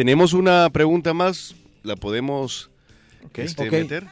Tenemos 0.00 0.32
una 0.32 0.70
pregunta 0.70 1.12
más, 1.12 1.54
la 1.82 1.94
podemos 1.94 2.70
este, 3.34 3.70
meter. 3.70 4.06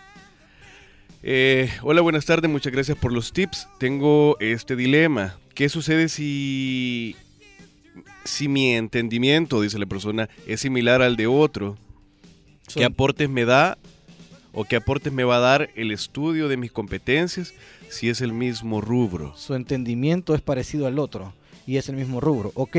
Eh, 1.23 1.71
hola, 1.81 2.03
buenas 2.03 2.27
tardes, 2.27 2.51
muchas 2.51 2.75
gracias 2.75 2.99
por 2.99 3.11
los 3.11 3.33
tips. 3.33 3.67
Tengo 3.79 4.37
este 4.39 4.77
dilema. 4.77 5.39
¿Qué 5.55 5.71
sucede 5.71 6.11
si, 6.11 7.17
si 8.23 8.49
mi 8.49 8.75
entendimiento, 8.75 9.63
dice 9.63 9.79
la 9.79 9.87
persona, 9.87 10.29
es 10.47 10.61
similar 10.61 11.01
al 11.01 11.17
de 11.17 11.27
otro? 11.27 11.79
¿Qué 12.75 12.85
aportes 12.85 13.31
me 13.31 13.47
da 13.47 13.79
o 14.53 14.65
qué 14.65 14.77
aportes 14.77 15.11
me 15.11 15.25
va 15.25 15.37
a 15.37 15.41
dar 15.41 15.71
el 15.75 15.91
estudio 15.91 16.49
de 16.49 16.59
mis 16.59 16.71
competencias 16.71 17.55
si 17.89 18.11
es 18.11 18.21
el 18.21 18.35
mismo 18.35 18.83
rubro? 18.83 19.35
su 19.39 19.55
entendimiento 19.55 20.35
es 20.35 20.43
parecido 20.43 20.87
al 20.87 20.99
otro 20.99 21.33
y 21.67 21.79
es 21.79 21.89
el 21.89 21.97
mismo 21.97 22.21
rubro, 22.21 22.53
¿ok? 22.57 22.77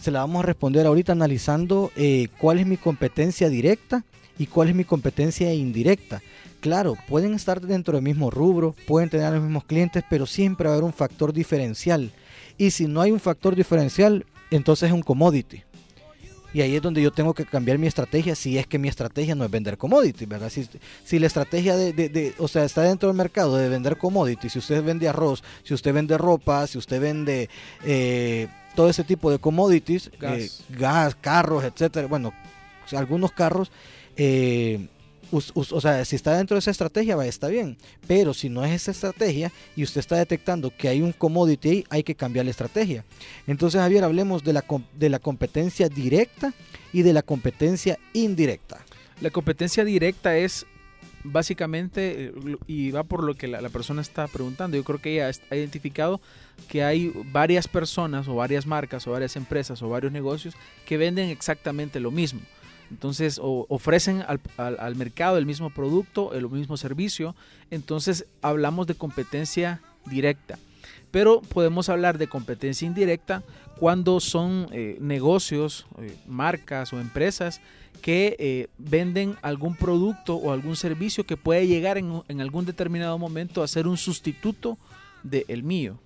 Se 0.00 0.10
la 0.10 0.20
vamos 0.20 0.40
a 0.44 0.46
responder 0.46 0.86
ahorita 0.86 1.12
analizando 1.12 1.90
eh, 1.96 2.28
cuál 2.38 2.58
es 2.58 2.66
mi 2.66 2.76
competencia 2.76 3.48
directa 3.48 4.04
y 4.38 4.46
cuál 4.46 4.68
es 4.68 4.74
mi 4.74 4.84
competencia 4.84 5.52
indirecta. 5.52 6.22
Claro, 6.60 6.96
pueden 7.08 7.34
estar 7.34 7.60
dentro 7.60 7.94
del 7.94 8.02
mismo 8.02 8.30
rubro, 8.30 8.74
pueden 8.86 9.08
tener 9.08 9.32
los 9.32 9.42
mismos 9.42 9.64
clientes, 9.64 10.04
pero 10.08 10.26
siempre 10.26 10.66
va 10.68 10.74
a 10.74 10.76
haber 10.76 10.84
un 10.84 10.92
factor 10.92 11.32
diferencial. 11.32 12.10
Y 12.58 12.70
si 12.70 12.86
no 12.86 13.00
hay 13.00 13.10
un 13.12 13.20
factor 13.20 13.54
diferencial, 13.56 14.24
entonces 14.50 14.88
es 14.88 14.92
un 14.94 15.02
commodity. 15.02 15.62
Y 16.54 16.62
ahí 16.62 16.74
es 16.76 16.80
donde 16.82 17.02
yo 17.02 17.10
tengo 17.10 17.34
que 17.34 17.44
cambiar 17.44 17.76
mi 17.76 17.86
estrategia 17.86 18.34
si 18.34 18.56
es 18.56 18.66
que 18.66 18.78
mi 18.78 18.88
estrategia 18.88 19.34
no 19.34 19.44
es 19.44 19.50
vender 19.50 19.76
commodity, 19.76 20.24
¿verdad? 20.24 20.48
Si, 20.48 20.66
si 21.04 21.18
la 21.18 21.26
estrategia 21.26 21.76
de, 21.76 21.92
de- 21.92 22.34
o 22.38 22.48
sea, 22.48 22.64
está 22.64 22.82
dentro 22.82 23.08
del 23.08 23.16
mercado 23.16 23.56
de 23.56 23.68
vender 23.68 23.98
commodity, 23.98 24.48
si 24.48 24.58
usted 24.58 24.82
vende 24.82 25.08
arroz, 25.08 25.42
si 25.64 25.74
usted 25.74 25.92
vende 25.92 26.16
ropa, 26.16 26.66
si 26.66 26.78
usted 26.78 27.00
vende 27.00 27.50
eh, 27.84 28.48
todo 28.76 28.88
ese 28.88 29.02
tipo 29.02 29.30
de 29.32 29.38
commodities, 29.40 30.10
Gas. 30.20 30.38
eh, 30.38 30.50
gas 30.78 31.16
carros, 31.16 31.64
etcétera, 31.64 32.06
bueno, 32.06 32.32
algunos 32.92 33.32
carros, 33.32 33.72
eh, 34.16 34.86
us- 35.32 35.50
us- 35.54 35.72
o 35.72 35.80
sea, 35.80 36.04
si 36.04 36.14
está 36.14 36.36
dentro 36.36 36.54
de 36.54 36.60
esa 36.60 36.70
estrategia, 36.70 37.16
va, 37.16 37.26
está 37.26 37.48
bien. 37.48 37.76
Pero 38.06 38.32
si 38.32 38.48
no 38.48 38.64
es 38.64 38.72
esa 38.72 38.92
estrategia 38.92 39.50
y 39.74 39.82
usted 39.82 39.98
está 39.98 40.16
detectando 40.16 40.70
que 40.76 40.88
hay 40.88 41.02
un 41.02 41.12
commodity 41.12 41.68
ahí, 41.68 41.84
hay 41.90 42.02
que 42.04 42.14
cambiar 42.14 42.44
la 42.44 42.52
estrategia. 42.52 43.04
Entonces, 43.48 43.80
Javier, 43.80 44.04
hablemos 44.04 44.44
de 44.44 44.52
la, 44.52 44.64
de 44.96 45.08
la 45.08 45.18
competencia 45.18 45.88
directa 45.88 46.54
y 46.92 47.02
de 47.02 47.12
la 47.12 47.22
competencia 47.22 47.98
indirecta. 48.12 48.84
La 49.20 49.30
competencia 49.30 49.84
directa 49.84 50.36
es 50.36 50.64
básicamente, 51.26 52.26
eh, 52.26 52.56
y 52.66 52.90
va 52.90 53.04
por 53.04 53.22
lo 53.22 53.34
que 53.34 53.48
la, 53.48 53.68
persona 53.68 54.00
está 54.00 54.26
preguntando, 54.28 54.76
yo 54.76 54.84
creo 54.84 55.00
que 55.00 55.14
ella 55.14 55.30
ha 55.50 55.56
identificado 55.56 56.20
que 56.68 56.82
hay 56.82 57.12
varias 57.32 57.68
personas 57.68 58.28
o 58.28 58.36
varias 58.36 58.66
marcas 58.66 59.06
o 59.06 59.12
varias 59.12 59.36
empresas 59.36 59.82
o 59.82 59.88
varios 59.88 60.12
negocios 60.12 60.54
que 60.86 60.96
venden 60.96 61.28
exactamente 61.28 62.00
lo 62.00 62.10
mismo. 62.10 62.40
Entonces, 62.90 63.40
ofrecen 63.42 64.24
al 64.56 64.96
mercado 64.96 65.38
el 65.38 65.46
mismo 65.46 65.70
producto, 65.70 66.34
el 66.34 66.48
mismo 66.48 66.76
servicio. 66.76 67.34
Entonces, 67.72 68.26
hablamos 68.42 68.86
de 68.86 68.94
competencia 68.94 69.80
directa. 70.04 70.56
Pero 71.10 71.40
podemos 71.40 71.88
hablar 71.88 72.18
de 72.18 72.28
competencia 72.28 72.86
indirecta 72.86 73.42
cuando 73.78 74.20
son 74.20 74.68
eh, 74.72 74.96
negocios, 75.00 75.86
eh, 75.98 76.16
marcas 76.26 76.92
o 76.92 77.00
empresas 77.00 77.60
que 78.00 78.36
eh, 78.38 78.68
venden 78.78 79.36
algún 79.42 79.74
producto 79.74 80.36
o 80.36 80.52
algún 80.52 80.76
servicio 80.76 81.24
que 81.24 81.36
puede 81.36 81.66
llegar 81.66 81.98
en, 81.98 82.22
en 82.28 82.40
algún 82.40 82.64
determinado 82.66 83.18
momento 83.18 83.62
a 83.62 83.68
ser 83.68 83.86
un 83.86 83.96
sustituto 83.96 84.78
del 85.22 85.62
mío. 85.62 85.98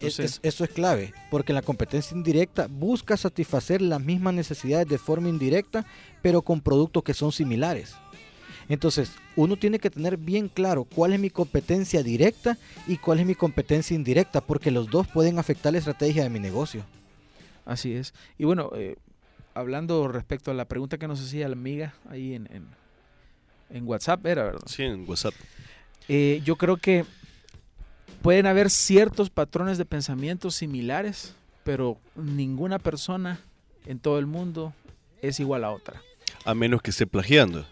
Es- 0.00 0.18
Entonces, 0.18 0.32
es- 0.32 0.40
eso 0.42 0.64
es 0.64 0.70
clave, 0.70 1.12
porque 1.30 1.52
la 1.52 1.62
competencia 1.62 2.16
indirecta 2.16 2.66
busca 2.68 3.16
satisfacer 3.16 3.80
las 3.80 4.00
mismas 4.00 4.34
necesidades 4.34 4.88
de 4.88 4.98
forma 4.98 5.28
indirecta, 5.28 5.86
pero 6.22 6.42
con 6.42 6.60
productos 6.60 7.02
que 7.04 7.14
son 7.14 7.30
similares. 7.32 7.94
Entonces, 8.68 9.12
uno 9.36 9.56
tiene 9.56 9.78
que 9.78 9.90
tener 9.90 10.16
bien 10.16 10.48
claro 10.48 10.84
cuál 10.84 11.12
es 11.12 11.20
mi 11.20 11.28
competencia 11.30 12.02
directa 12.02 12.56
y 12.86 12.96
cuál 12.96 13.20
es 13.20 13.26
mi 13.26 13.34
competencia 13.34 13.94
indirecta, 13.94 14.40
porque 14.40 14.70
los 14.70 14.88
dos 14.90 15.06
pueden 15.06 15.38
afectar 15.38 15.72
la 15.72 15.78
estrategia 15.78 16.22
de 16.22 16.30
mi 16.30 16.40
negocio. 16.40 16.82
así 17.66 17.92
es. 17.94 18.12
Y 18.38 18.44
bueno, 18.44 18.70
eh, 18.74 18.96
hablando 19.54 20.08
respecto 20.08 20.50
a 20.50 20.54
la 20.54 20.66
pregunta 20.66 20.98
que 20.98 21.08
nos 21.08 21.20
hacía 21.20 21.48
la 21.48 21.54
amiga 21.54 21.94
ahí 22.10 22.34
en, 22.34 22.48
en, 22.52 22.66
en 23.70 23.86
WhatsApp, 23.86 24.26
era 24.26 24.44
verdad. 24.44 24.62
Sí, 24.66 24.82
en 24.82 25.08
WhatsApp. 25.08 25.34
Eh, 26.08 26.42
yo 26.44 26.56
creo 26.56 26.76
que 26.76 27.04
pueden 28.22 28.46
haber 28.46 28.70
ciertos 28.70 29.30
patrones 29.30 29.78
de 29.78 29.84
pensamiento 29.84 30.50
similares, 30.50 31.34
pero 31.62 31.98
ninguna 32.14 32.78
persona 32.78 33.40
en 33.86 33.98
todo 33.98 34.18
el 34.18 34.26
mundo 34.26 34.74
es 35.22 35.40
igual 35.40 35.64
a 35.64 35.70
otra. 35.70 36.02
A 36.44 36.54
menos 36.54 36.82
que 36.82 36.90
esté 36.90 37.06
plagiando. 37.06 37.66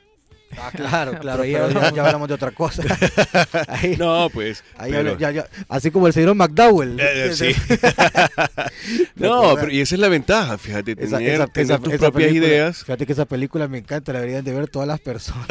Ah, 0.59 0.71
claro, 0.75 1.19
claro, 1.19 1.43
ahí 1.43 1.55
hablamos- 1.55 1.95
ya 1.95 2.05
hablamos 2.07 2.29
de 2.29 2.35
otra 2.35 2.51
cosa. 2.51 2.83
Ahí- 3.69 3.97
No, 3.97 4.29
pues. 4.33 4.63
ahí 4.77 4.93
pero- 4.93 5.19
ya- 5.19 5.31
ya- 5.31 5.47
así 5.69 5.91
como 5.91 6.07
el 6.07 6.13
señor 6.13 6.35
McDowell. 6.35 6.99
Eh, 7.01 7.27
eh, 7.27 7.33
sí. 7.35 7.55
no, 9.17 9.55
pero 9.57 9.71
y 9.73 9.81
esa 9.81 9.95
es 9.95 10.01
la 10.01 10.09
ventaja, 10.09 10.59
fíjate, 10.59 10.95
tener, 10.97 11.09
Esa- 11.09 11.21
esa- 11.23 11.47
tener 11.47 11.65
esa- 11.67 11.79
tus 11.79 11.95
propias 11.95 12.29
película- 12.29 12.47
ideas. 12.49 12.79
Fíjate 12.85 13.07
que 13.07 13.13
esa 13.13 13.25
película 13.25 13.69
me 13.69 13.79
encanta, 13.79 14.13
la 14.13 14.21
deberían 14.21 14.45
de 14.45 14.53
ver 14.53 14.69
todas 14.69 14.89
las 14.89 15.01
personas. 15.01 15.47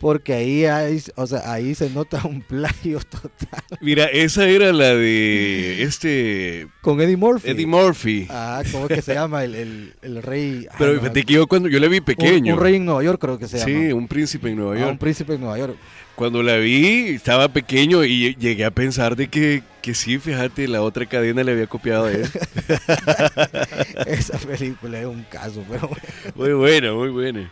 Porque 0.00 0.34
ahí 0.34 0.64
hay, 0.66 1.02
o 1.16 1.26
sea, 1.26 1.52
ahí 1.52 1.74
se 1.74 1.90
nota 1.90 2.20
un 2.24 2.42
plagio 2.42 3.00
total. 3.00 3.62
Mira, 3.80 4.04
esa 4.06 4.46
era 4.48 4.72
la 4.72 4.94
de 4.94 5.82
este 5.82 6.68
Con 6.82 7.00
Eddie 7.00 7.16
Murphy. 7.16 7.50
Eddie 7.50 7.66
Murphy. 7.66 8.26
Ah, 8.30 8.62
¿cómo 8.70 8.86
es 8.86 8.92
que 8.96 9.02
se 9.02 9.14
llama? 9.14 9.44
El, 9.44 9.54
el, 9.54 9.94
el 10.02 10.22
rey. 10.22 10.66
ah, 10.70 10.74
pero 10.78 10.94
no, 10.94 11.00
fíjate 11.00 11.24
que 11.24 11.32
yo 11.34 11.46
cuando 11.46 11.68
yo 11.68 11.78
la 11.80 11.88
vi 11.88 11.98
un- 11.98 12.04
pequeño. 12.04 12.54
Un, 12.54 12.60
rey 12.60 12.76
en 12.76 12.84
Nueva 12.84 13.02
York 13.02 13.20
creo 13.20 13.38
que 13.38 13.48
se 13.48 13.58
llama. 13.58 13.66
sí, 13.70 13.79
un 13.92 14.06
príncipe 14.08 14.48
en 14.50 14.56
Nueva 14.56 14.74
Ah, 14.74 14.78
York. 14.78 14.90
un 14.92 14.98
príncipe 14.98 15.34
en 15.34 15.40
Nueva 15.40 15.58
York. 15.58 15.76
Cuando 16.14 16.42
la 16.42 16.56
vi, 16.56 17.08
estaba 17.08 17.48
pequeño 17.48 18.04
y 18.04 18.34
llegué 18.36 18.64
a 18.66 18.70
pensar 18.70 19.16
de 19.16 19.28
que, 19.28 19.62
que 19.80 19.94
sí, 19.94 20.18
fíjate, 20.18 20.68
la 20.68 20.82
otra 20.82 21.06
cadena 21.06 21.42
le 21.42 21.52
había 21.52 21.66
copiado 21.66 22.04
a 22.06 22.12
él. 22.12 22.28
Esa 24.06 24.38
película 24.38 25.00
es 25.00 25.06
un 25.06 25.22
caso, 25.24 25.64
pero 25.68 25.88
bueno. 25.88 26.02
Muy 26.34 26.52
buena, 26.52 26.92
muy 26.92 27.08
buena. 27.10 27.50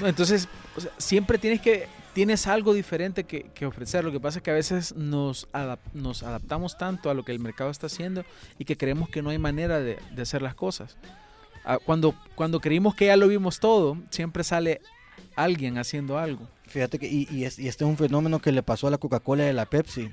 No, 0.00 0.06
Entonces, 0.06 0.48
o 0.76 0.80
sea, 0.80 0.90
siempre 0.98 1.38
tienes 1.38 1.60
que 1.60 1.88
tienes 2.12 2.46
algo 2.46 2.72
diferente 2.72 3.24
que, 3.24 3.42
que 3.54 3.66
ofrecer. 3.66 4.02
Lo 4.04 4.10
que 4.12 4.20
pasa 4.20 4.38
es 4.38 4.42
que 4.42 4.50
a 4.50 4.54
veces 4.54 4.94
nos, 4.96 5.48
adap- 5.52 5.80
nos 5.92 6.22
adaptamos 6.22 6.78
tanto 6.78 7.10
a 7.10 7.14
lo 7.14 7.24
que 7.24 7.32
el 7.32 7.40
mercado 7.40 7.70
está 7.70 7.88
haciendo 7.88 8.24
y 8.58 8.64
que 8.64 8.76
creemos 8.78 9.10
que 9.10 9.20
no 9.20 9.28
hay 9.28 9.38
manera 9.38 9.80
de, 9.80 9.98
de 10.14 10.22
hacer 10.22 10.40
las 10.40 10.54
cosas. 10.54 10.96
Ah, 11.64 11.78
Cuando, 11.84 12.14
cuando 12.34 12.60
creímos 12.60 12.94
que 12.94 13.06
ya 13.06 13.16
lo 13.18 13.28
vimos 13.28 13.60
todo, 13.60 13.98
siempre 14.08 14.44
sale 14.44 14.80
alguien 15.36 15.78
haciendo 15.78 16.18
algo. 16.18 16.48
Fíjate 16.66 16.98
que, 16.98 17.06
y, 17.06 17.28
y 17.30 17.44
es- 17.44 17.58
y 17.58 17.68
este 17.68 17.84
es 17.84 17.88
un 17.90 17.96
fenómeno 17.96 18.40
que 18.40 18.50
le 18.52 18.62
pasó 18.62 18.88
a 18.88 18.90
la 18.90 18.98
Coca-Cola 18.98 19.46
y 19.46 19.48
a 19.50 19.52
la 19.52 19.66
Pepsi. 19.66 20.10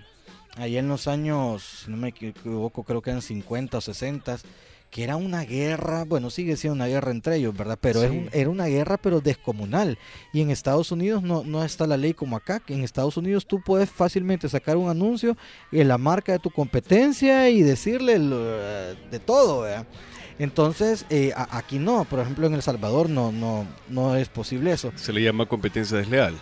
Allá 0.55 0.79
en 0.79 0.87
los 0.87 1.07
años, 1.07 1.83
si 1.85 1.91
no 1.91 1.97
me 1.97 2.09
equivoco, 2.09 2.83
creo 2.83 3.01
que 3.01 3.09
eran 3.09 3.23
50 3.23 3.79
o 3.79 3.81
60, 3.81 4.37
que 4.91 5.03
era 5.03 5.15
una 5.15 5.43
guerra, 5.43 6.03
bueno, 6.03 6.29
sigue 6.29 6.55
siendo 6.55 6.75
una 6.75 6.85
guerra 6.85 7.09
entre 7.09 7.37
ellos, 7.37 7.57
¿verdad? 7.57 7.79
Pero 7.81 8.03
es 8.03 8.11
Sí. 8.11 8.17
un- 8.17 8.29
era 8.31 8.47
una 8.51 8.67
guerra, 8.67 8.97
pero 8.97 9.19
descomunal. 9.21 9.97
Y 10.31 10.41
en 10.41 10.51
Estados 10.51 10.91
Unidos 10.91 11.23
no, 11.23 11.43
no 11.43 11.63
está 11.63 11.87
la 11.87 11.97
ley 11.97 12.13
como 12.13 12.35
acá, 12.37 12.59
que 12.59 12.75
en 12.75 12.83
Estados 12.83 13.17
Unidos 13.17 13.47
tú 13.47 13.59
puedes 13.65 13.89
fácilmente 13.89 14.47
sacar 14.47 14.77
un 14.77 14.91
anuncio 14.91 15.35
en 15.71 15.87
la 15.87 15.97
marca 15.97 16.33
de 16.33 16.37
tu 16.37 16.51
competencia 16.51 17.49
y 17.49 17.63
decirle 17.63 18.19
lo- 18.19 18.37
de 18.93 19.19
todo, 19.25 19.61
¿verdad? 19.61 19.87
Entonces, 20.43 21.05
eh, 21.09 21.31
a- 21.37 21.57
aquí 21.57 21.79
no, 21.79 22.03
por 22.03 22.19
ejemplo, 22.19 22.45
en 22.45 22.53
El 22.53 22.61
Salvador 22.61 23.09
no, 23.09 23.31
no, 23.31 23.65
no 23.87 24.17
es 24.17 24.27
posible 24.27 24.73
eso. 24.73 24.91
Se 24.95 25.13
le 25.13 25.23
llama 25.23 25.45
competencia 25.45 25.97
desleal. 25.97 26.35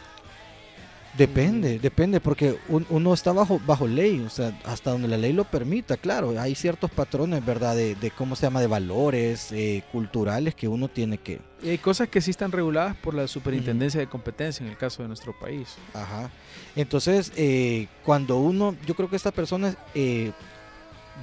Depende, 1.15 1.77
depende, 1.77 2.19
porque 2.19 2.57
un- 2.67 2.87
uno 2.89 3.13
está 3.13 3.31
bajo, 3.31 3.59
bajo 3.67 3.85
ley, 3.85 4.21
o 4.25 4.29
sea, 4.29 4.57
hasta 4.65 4.89
donde 4.91 5.07
la 5.07 5.17
ley 5.17 5.33
lo 5.33 5.43
permita, 5.43 5.97
claro, 5.97 6.33
hay 6.39 6.55
ciertos 6.55 6.89
patrones, 6.89 7.45
¿verdad? 7.45 7.75
De, 7.75 7.93
de 7.95 8.09
cómo 8.09 8.35
se 8.35 8.43
llama, 8.47 8.59
de 8.61 8.67
valores 8.67 9.51
eh, 9.51 9.83
culturales 9.91 10.55
que 10.55 10.67
uno 10.67 10.87
tiene 10.87 11.17
que... 11.19 11.39
Y 11.61 11.69
hay 11.69 11.77
cosas 11.77 12.07
que 12.07 12.21
sí 12.21 12.31
están 12.31 12.51
reguladas 12.51 12.95
por 12.95 13.13
la 13.13 13.27
Superintendencia 13.27 13.99
de 13.99 14.07
Competencia 14.07 14.65
en 14.65 14.71
el 14.71 14.77
caso 14.77 15.03
de 15.03 15.09
nuestro 15.09 15.37
país. 15.37 15.75
Ajá. 15.93 16.31
Entonces, 16.75 17.31
eh, 17.35 17.87
cuando 18.03 18.37
uno, 18.37 18.75
yo 18.87 18.95
creo 18.95 19.09
que 19.11 19.17
esta 19.17 19.31
persona 19.31 19.75
eh, 19.93 20.31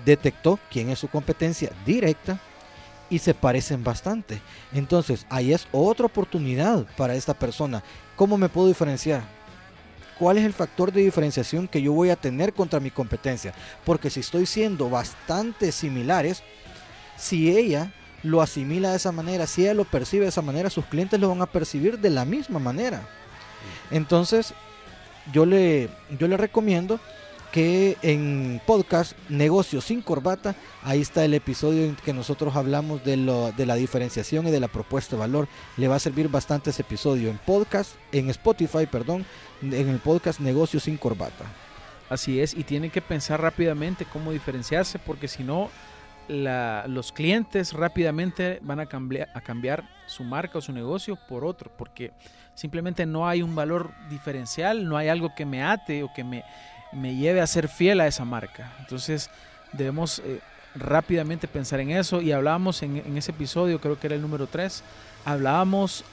detectó 0.04 0.60
quién 0.70 0.90
es 0.90 0.98
su 1.00 1.08
competencia 1.08 1.72
directa 1.84 2.38
y 3.10 3.18
se 3.18 3.34
parecen 3.34 3.84
bastante. 3.84 4.40
Entonces, 4.72 5.26
ahí 5.30 5.52
es 5.52 5.66
otra 5.72 6.06
oportunidad 6.06 6.86
para 6.96 7.14
esta 7.14 7.34
persona. 7.34 7.82
¿Cómo 8.16 8.36
me 8.36 8.48
puedo 8.48 8.68
diferenciar? 8.68 9.22
¿Cuál 10.18 10.38
es 10.38 10.44
el 10.44 10.52
factor 10.52 10.92
de 10.92 11.02
diferenciación 11.02 11.68
que 11.68 11.80
yo 11.80 11.92
voy 11.92 12.10
a 12.10 12.16
tener 12.16 12.52
contra 12.52 12.80
mi 12.80 12.90
competencia? 12.90 13.54
Porque 13.84 14.10
si 14.10 14.20
estoy 14.20 14.46
siendo 14.46 14.90
bastante 14.90 15.70
similares, 15.70 16.42
si 17.16 17.56
ella 17.56 17.92
lo 18.24 18.42
asimila 18.42 18.90
de 18.90 18.96
esa 18.96 19.12
manera, 19.12 19.46
si 19.46 19.62
ella 19.62 19.74
lo 19.74 19.84
percibe 19.84 20.24
de 20.24 20.30
esa 20.30 20.42
manera, 20.42 20.70
sus 20.70 20.86
clientes 20.86 21.20
lo 21.20 21.28
van 21.28 21.42
a 21.42 21.46
percibir 21.46 22.00
de 22.00 22.10
la 22.10 22.24
misma 22.24 22.58
manera. 22.58 23.08
Entonces, 23.90 24.54
yo 25.32 25.46
le, 25.46 25.88
yo 26.18 26.26
le 26.26 26.36
recomiendo 26.36 26.98
que 27.52 27.96
en 28.02 28.60
podcast 28.66 29.12
Negocios 29.28 29.84
sin 29.84 30.02
Corbata, 30.02 30.54
ahí 30.82 31.00
está 31.00 31.24
el 31.24 31.34
episodio 31.34 31.84
en 31.84 31.96
que 31.96 32.12
nosotros 32.12 32.56
hablamos 32.56 33.04
de, 33.04 33.16
lo, 33.16 33.52
de 33.52 33.66
la 33.66 33.74
diferenciación 33.74 34.46
y 34.46 34.50
de 34.50 34.60
la 34.60 34.68
propuesta 34.68 35.16
de 35.16 35.20
valor. 35.20 35.48
Le 35.76 35.88
va 35.88 35.96
a 35.96 36.00
servir 36.00 36.28
bastante 36.28 36.70
ese 36.70 36.82
episodio 36.82 37.30
en 37.30 37.38
podcast, 37.38 37.94
en 38.12 38.30
Spotify, 38.30 38.86
perdón, 38.86 39.24
en 39.62 39.88
el 39.88 39.98
podcast 39.98 40.40
Negocios 40.40 40.84
sin 40.84 40.96
Corbata. 40.96 41.44
Así 42.10 42.40
es, 42.40 42.54
y 42.54 42.64
tiene 42.64 42.90
que 42.90 43.02
pensar 43.02 43.40
rápidamente 43.40 44.06
cómo 44.06 44.32
diferenciarse, 44.32 44.98
porque 44.98 45.28
si 45.28 45.44
no, 45.44 45.70
los 46.28 47.12
clientes 47.12 47.72
rápidamente 47.72 48.60
van 48.62 48.80
a 48.80 48.82
a 48.82 49.40
cambiar 49.40 49.88
su 50.06 50.24
marca 50.24 50.58
o 50.58 50.60
su 50.60 50.72
negocio 50.72 51.18
por 51.28 51.44
otro, 51.44 51.70
porque 51.76 52.12
simplemente 52.54 53.06
no 53.06 53.28
hay 53.28 53.42
un 53.42 53.54
valor 53.54 53.92
diferencial, 54.10 54.88
no 54.88 54.96
hay 54.96 55.08
algo 55.08 55.34
que 55.34 55.46
me 55.46 55.62
ate 55.62 56.02
o 56.02 56.12
que 56.12 56.24
me, 56.24 56.44
me 56.92 57.16
lleve 57.16 57.40
a 57.40 57.46
ser 57.46 57.68
fiel 57.68 58.00
a 58.00 58.06
esa 58.06 58.24
marca. 58.24 58.74
Entonces 58.80 59.30
debemos 59.72 60.20
eh, 60.20 60.40
rápidamente 60.74 61.48
pensar 61.48 61.80
en 61.80 61.90
eso 61.90 62.20
y 62.20 62.32
hablábamos 62.32 62.82
en, 62.82 63.16
ese 63.16 63.32
episodio, 63.32 63.80
creo 63.80 63.98
que 63.98 64.06
era 64.06 64.16
el 64.16 64.22
número 64.22 64.46
3, 64.46 64.82
hablábamos 65.24 66.04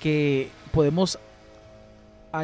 que 0.00 0.50
podemos 0.72 1.18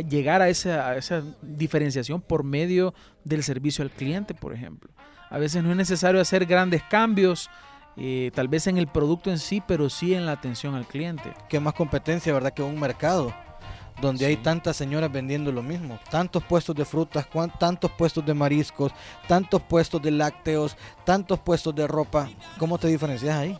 llegar 0.09 0.43
a 0.43 0.49
esa, 0.49 1.23
diferenciación 1.41 2.21
por 2.21 2.45
medio 2.45 2.95
del 3.25 3.43
servicio 3.43 3.83
al 3.83 3.91
cliente, 3.91 4.35
por 4.35 4.53
ejemplo. 4.53 4.91
A 5.31 5.39
veces 5.39 5.63
no 5.63 5.71
es 5.71 5.77
necesario 5.77 6.21
hacer 6.21 6.47
grandes 6.47 6.83
cambios, 6.83 7.51
eh, 7.97 8.31
tal 8.35 8.49
vez 8.49 8.67
en 8.67 8.79
el 8.79 8.87
producto 8.87 9.31
en 9.31 9.39
sí, 9.39 9.63
pero 9.67 9.91
sí 9.91 10.15
en 10.15 10.27
la 10.27 10.33
atención 10.33 10.75
al 10.75 10.87
cliente. 10.87 11.33
¿Qué 11.49 11.59
más 11.59 11.75
competencia, 11.75 12.33
verdad, 12.33 12.53
que 12.53 12.63
un 12.63 12.79
mercado? 12.79 13.35
Donde 14.01 14.27
hay 14.27 14.37
tantas 14.37 14.77
señoras 14.77 15.11
vendiendo 15.11 15.53
lo 15.53 15.63
mismo, 15.63 15.99
tantos 16.11 16.43
puestos 16.45 16.75
de 16.77 16.85
frutas, 16.85 17.27
tantos 17.59 17.91
puestos 17.93 18.25
de 18.25 18.35
mariscos, 18.35 18.93
tantos 19.27 19.63
puestos 19.63 20.01
de 20.03 20.11
lácteos, 20.11 20.77
tantos 21.05 21.39
puestos 21.39 21.75
de 21.75 21.87
ropa, 21.87 22.29
¿cómo 22.59 22.79
te 22.79 22.89
diferencias 22.89 23.37
ahí? 23.37 23.59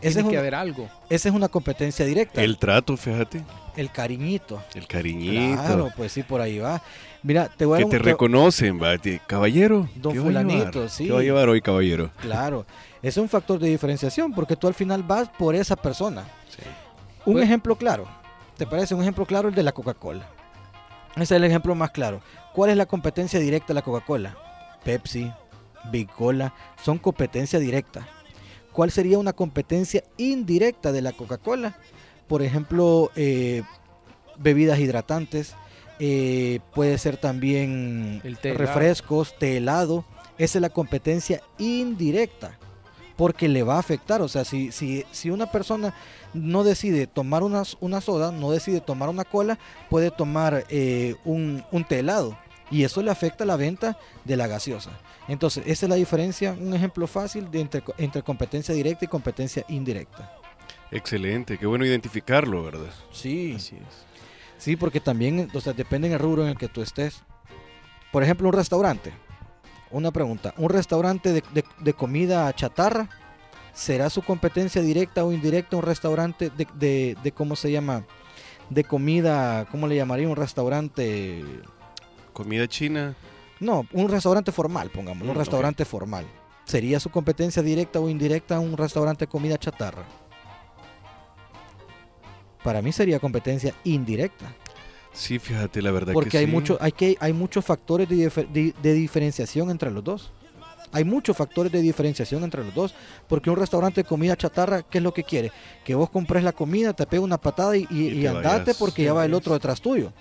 Tiene 0.00 0.30
que 0.30 0.38
haber 0.38 0.54
algo. 0.54 0.88
Esa 1.08 1.28
es 1.28 1.34
una 1.34 1.48
competencia 1.48 2.06
directa. 2.06 2.42
El 2.42 2.56
trato, 2.56 2.96
fíjate. 2.96 3.44
El 3.76 3.90
cariñito. 3.90 4.62
El 4.74 4.86
cariñito. 4.86 5.62
Claro, 5.62 5.90
pues 5.96 6.12
sí, 6.12 6.22
por 6.22 6.40
ahí 6.40 6.58
va. 6.58 6.82
Mira, 7.22 7.48
te 7.48 7.66
voy 7.66 7.80
a... 7.80 7.84
Que 7.84 7.90
te 7.90 7.98
reconocen, 7.98 8.80
va. 8.82 8.96
Caballero. 9.26 9.88
Don 9.96 10.16
fulanito, 10.16 10.88
sí. 10.88 11.06
¿Qué 11.06 11.12
va 11.12 11.20
a 11.20 11.22
llevar 11.22 11.48
hoy, 11.48 11.60
caballero? 11.60 12.10
Claro. 12.22 12.64
Es 13.02 13.16
un 13.18 13.28
factor 13.28 13.58
de 13.58 13.68
diferenciación 13.68 14.32
porque 14.32 14.56
tú 14.56 14.66
al 14.66 14.74
final 14.74 15.02
vas 15.02 15.28
por 15.28 15.54
esa 15.54 15.76
persona. 15.76 16.24
Sí. 16.48 16.62
Un 17.26 17.34
pues 17.34 17.44
ejemplo 17.44 17.76
claro. 17.76 18.08
¿Te 18.60 18.66
parece? 18.66 18.94
Un 18.94 19.00
ejemplo 19.00 19.24
claro 19.24 19.48
el 19.48 19.54
de 19.54 19.62
la 19.62 19.72
Coca-Cola. 19.72 20.28
Ese 21.14 21.22
es 21.22 21.30
el 21.30 21.44
ejemplo 21.44 21.74
más 21.74 21.92
claro. 21.92 22.20
¿Cuál 22.52 22.68
es 22.68 22.76
la 22.76 22.84
competencia 22.84 23.40
directa 23.40 23.68
de 23.68 23.74
la 23.74 23.80
Coca-Cola? 23.80 24.36
Pepsi, 24.84 25.32
Big 25.90 26.10
Cola, 26.10 26.52
son 26.84 26.98
competencia 26.98 27.58
directa. 27.58 28.06
¿Cuál 28.70 28.90
sería 28.90 29.18
una 29.18 29.32
competencia 29.32 30.04
indirecta 30.18 30.92
de 30.92 31.00
la 31.00 31.12
Coca-Cola? 31.12 31.78
Por 32.28 32.42
ejemplo, 32.42 33.10
eh, 33.16 33.62
bebidas 34.36 34.78
hidratantes, 34.78 35.54
eh, 35.98 36.60
puede 36.74 36.98
ser 36.98 37.16
también 37.16 38.20
refrescos, 38.42 39.38
té 39.38 39.56
helado. 39.56 40.04
Esa 40.36 40.58
es 40.58 40.62
la 40.62 40.68
competencia 40.68 41.40
indirecta, 41.56 42.58
porque 43.20 43.50
le 43.50 43.62
va 43.62 43.76
a 43.76 43.80
afectar. 43.80 44.22
O 44.22 44.28
sea, 44.28 44.46
si, 44.46 44.72
si, 44.72 45.04
si 45.10 45.28
una 45.28 45.52
persona 45.52 45.92
no 46.32 46.64
decide 46.64 47.06
tomar 47.06 47.42
una, 47.42 47.64
una 47.80 48.00
soda, 48.00 48.32
no 48.32 48.50
decide 48.50 48.80
tomar 48.80 49.10
una 49.10 49.26
cola, 49.26 49.58
puede 49.90 50.10
tomar 50.10 50.64
eh, 50.70 51.16
un, 51.26 51.62
un 51.70 51.84
té 51.84 51.98
helado. 51.98 52.38
Y 52.70 52.82
eso 52.82 53.02
le 53.02 53.10
afecta 53.10 53.44
la 53.44 53.56
venta 53.56 53.98
de 54.24 54.38
la 54.38 54.46
gaseosa. 54.46 54.92
Entonces, 55.28 55.64
esa 55.66 55.84
es 55.84 55.90
la 55.90 55.96
diferencia, 55.96 56.56
un 56.58 56.72
ejemplo 56.72 57.06
fácil 57.06 57.50
de 57.50 57.60
entre, 57.60 57.82
entre 57.98 58.22
competencia 58.22 58.74
directa 58.74 59.04
y 59.04 59.08
competencia 59.08 59.66
indirecta. 59.68 60.32
Excelente, 60.90 61.58
qué 61.58 61.66
bueno 61.66 61.84
identificarlo, 61.84 62.64
¿verdad? 62.64 62.90
Sí. 63.12 63.52
Así 63.54 63.76
es. 63.76 64.06
Sí, 64.56 64.76
porque 64.76 64.98
también, 65.00 65.50
o 65.52 65.60
sea, 65.60 65.74
depende 65.74 66.08
del 66.08 66.18
rubro 66.18 66.44
en 66.44 66.48
el 66.48 66.56
que 66.56 66.68
tú 66.68 66.80
estés. 66.80 67.22
Por 68.12 68.22
ejemplo, 68.22 68.48
un 68.48 68.54
restaurante. 68.54 69.12
Una 69.90 70.12
pregunta, 70.12 70.54
¿un 70.56 70.68
restaurante 70.68 71.32
de, 71.32 71.42
de, 71.80 71.92
comida 71.94 72.52
chatarra 72.52 73.08
será 73.72 74.08
su 74.08 74.22
competencia 74.22 74.82
directa 74.82 75.24
o 75.24 75.32
indirecta 75.32 75.76
un 75.76 75.82
restaurante 75.82 76.50
de, 76.50 76.66
de, 76.74 77.16
de, 77.20 77.32
cómo 77.32 77.56
se 77.56 77.72
llama? 77.72 78.04
De 78.68 78.84
comida, 78.84 79.66
¿cómo 79.70 79.88
le 79.88 79.96
llamaría? 79.96 80.28
Un 80.28 80.36
restaurante... 80.36 81.44
Comida 82.32 82.68
china. 82.68 83.16
No, 83.58 83.84
un 83.92 84.08
restaurante 84.08 84.52
formal, 84.52 84.90
pongamos, 84.90 85.26
un 85.26 85.34
mm, 85.34 85.38
restaurante 85.38 85.84
formal. 85.84 86.24
¿Sería 86.64 87.00
su 87.00 87.10
competencia 87.10 87.62
directa 87.62 87.98
o 87.98 88.08
indirecta 88.08 88.60
un 88.60 88.76
restaurante 88.76 89.26
de 89.26 89.30
comida 89.30 89.58
chatarra? 89.58 90.04
Para 92.62 92.80
mí 92.80 92.92
sería 92.92 93.18
competencia 93.18 93.74
indirecta. 93.82 94.54
Sí, 95.12 95.38
fíjate, 95.38 95.82
la 95.82 95.90
verdad 95.90 96.12
Porque 96.12 96.30
que 96.30 96.38
hay 96.38 96.46
sí. 96.46 96.50
mucho, 96.50 96.78
hay 96.80 96.92
que 96.92 97.16
hay 97.20 97.32
muchos 97.32 97.64
factores 97.64 98.08
de, 98.08 98.72
de 98.80 98.92
diferenciación 98.94 99.70
entre 99.70 99.90
los 99.90 100.04
dos. 100.04 100.32
Hay 100.92 101.04
muchos 101.04 101.36
factores 101.36 101.70
de 101.70 101.80
diferenciación 101.80 102.42
entre 102.42 102.64
los 102.64 102.74
dos. 102.74 102.94
Porque 103.28 103.50
un 103.50 103.56
restaurante 103.56 104.02
de 104.02 104.08
comida 104.08 104.36
chatarra, 104.36 104.82
¿qué 104.82 104.98
es 104.98 105.04
lo 105.04 105.14
que 105.14 105.24
quiere? 105.24 105.52
Que 105.84 105.94
vos 105.94 106.10
compres 106.10 106.42
la 106.42 106.52
comida, 106.52 106.92
te 106.92 107.06
pegue 107.06 107.22
una 107.22 107.38
patada 107.38 107.76
y, 107.76 108.26
andate 108.26 108.74
porque 108.74 109.04
ya 109.04 109.12
va 109.12 109.24
el 109.24 109.34
otro 109.34 109.54
detrás 109.54 109.80
tuyo. 109.80 110.12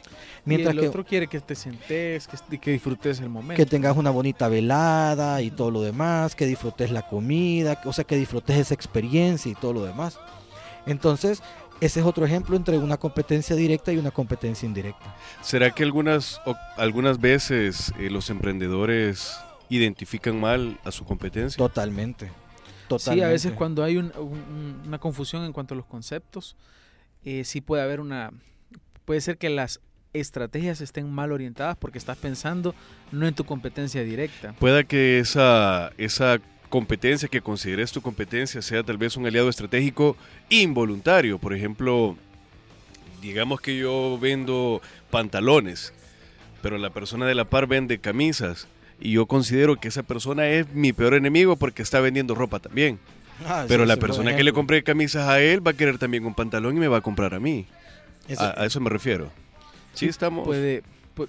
Mientras 0.46 0.76
y 0.76 0.80
el 0.80 0.88
otro 0.88 1.06
quiere 1.06 1.28
que 1.28 1.40
te 1.40 1.54
sentes, 1.56 2.28
que, 2.28 2.60
que, 2.60 2.72
disfrutes 2.72 3.20
el 3.20 3.30
momento. 3.30 3.62
Que 3.62 3.66
tengas 3.66 3.98
una 3.98 4.10
bonita 4.10 4.48
velada 4.48 5.42
y 5.42 5.52
todo 5.52 5.70
lo 5.70 5.82
demás, 5.82 6.36
que 6.36 6.46
disfrutes 6.46 6.92
la 6.92 7.08
comida, 7.08 7.82
o 7.86 7.94
sea, 7.94 8.04
que 8.04 8.16
disfrutes 8.16 8.58
esa 8.58 8.74
experiencia 8.74 9.52
y 9.52 9.56
todo 9.56 9.74
lo 9.74 9.84
demás. 9.84 10.18
Entonces, 10.86 11.44
ese 11.82 12.00
es 12.00 12.06
otro 12.06 12.26
ejemplo 12.26 12.56
entre 12.56 12.78
una 12.78 12.98
competencia 12.98 13.56
directa 13.56 13.92
y 13.92 13.98
una 13.98 14.12
competencia 14.12 14.66
indirecta. 14.66 15.16
¿Será 15.42 15.72
que 15.72 15.84
algunas, 15.84 16.42
algunas 16.78 17.20
veces 17.20 17.94
eh, 17.98 18.10
los 18.10 18.30
emprendedores 18.30 19.38
identifican 19.70 20.40
mal 20.40 20.78
a 20.84 20.92
su 20.92 21.06
competencia? 21.06 21.58
Totalmente. 21.58 22.32
Sí, 22.98 23.22
a 23.22 23.28
veces 23.28 23.54
cuando 23.54 23.84
hay 23.84 23.98
una 23.98 24.98
confusión 25.00 25.46
en 25.46 25.54
cuanto 25.54 25.76
a 25.76 25.78
los 25.78 25.86
conceptos, 25.86 26.56
eh, 27.24 27.44
sí 27.44 27.62
puede 27.62 27.84
haber 27.84 28.00
una... 28.00 28.32
Puede 29.06 29.22
ser 29.22 29.38
que 29.38 29.50
las 29.50 29.80
estrategias 30.14 30.82
estén 30.82 31.12
mal 31.12 31.32
orientadas 31.32 31.78
porque 31.78 32.00
estás 32.00 32.18
pensando 32.18 32.74
no 33.12 33.28
en 33.28 33.36
tu 33.36 33.44
competencia 33.44 34.04
directa. 34.04 34.54
Pueda 34.54 34.84
que 34.84 35.20
esa, 35.20 35.92
esa 35.98 36.40
competencia 36.70 37.28
que 37.28 37.42
consideres 37.42 37.92
tu 37.92 38.02
competencia 38.02 38.62
sea 38.62 38.84
tal 38.84 38.98
vez 38.98 39.18
un 39.18 39.26
aliado 39.26 39.50
estratégico 39.50 40.16
involuntario. 40.50 41.40
Por 41.40 41.54
ejemplo, 41.54 42.16
digamos 43.22 43.60
que 43.62 43.78
yo 43.78 44.18
vendo 44.20 44.82
pantalones, 45.10 45.94
pero 46.62 46.78
la 46.78 46.92
persona 46.92 47.26
de 47.26 47.36
la 47.36 47.46
par 47.46 47.68
vende 47.68 48.00
camisas 48.00 48.68
y 49.00 49.14
yo 49.14 49.26
considero 49.26 49.78
que 49.78 49.88
esa 49.88 50.04
persona 50.04 50.48
es 50.48 50.72
mi 50.74 50.94
peor 50.94 51.14
enemigo 51.14 51.56
porque 51.56 51.82
está 51.82 52.00
vendiendo 52.00 52.36
ropa 52.36 52.60
también. 52.60 53.00
Ah, 53.46 53.66
Pero 53.68 53.86
la 53.86 53.96
persona 53.96 54.36
que 54.36 54.44
le 54.44 54.52
compré 54.52 54.84
camisas 54.84 55.30
a 55.30 55.40
él 55.40 55.66
va 55.66 55.72
a 55.72 55.74
querer 55.74 55.98
también 55.98 56.26
un 56.26 56.34
pantalón 56.34 56.76
y 56.76 56.80
me 56.80 56.90
va 56.90 56.98
a 56.98 57.02
comprar 57.02 57.34
a 57.34 57.40
mí. 57.40 57.66
a, 58.38 58.66
eso 58.66 58.82
me 58.82 58.90
refiero. 58.90 59.32
Sí, 59.94 60.08
estamos. 60.08 60.46
Puede, 60.46 60.84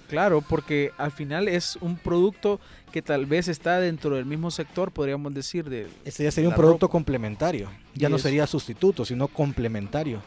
claro, 0.09 0.41
porque 0.41 0.91
al 0.97 1.11
final 1.11 1.47
es 1.47 1.77
un 1.81 1.97
producto 1.97 2.59
que 2.91 3.01
tal 3.01 3.25
vez 3.25 3.47
está 3.47 3.79
dentro 3.79 4.15
del 4.15 4.25
mismo 4.25 4.51
sector, 4.51 4.91
podríamos 4.91 5.33
decir. 5.33 5.69
De 5.69 5.87
Ese 6.05 6.23
ya 6.23 6.31
sería 6.31 6.49
un 6.49 6.55
producto 6.55 6.89
complementario. 6.89 7.69
Ya 7.95 8.09
no 8.09 8.17
sería 8.17 8.45
sustituto, 8.47 9.05
sino 9.05 9.27
complementario. 9.27 10.21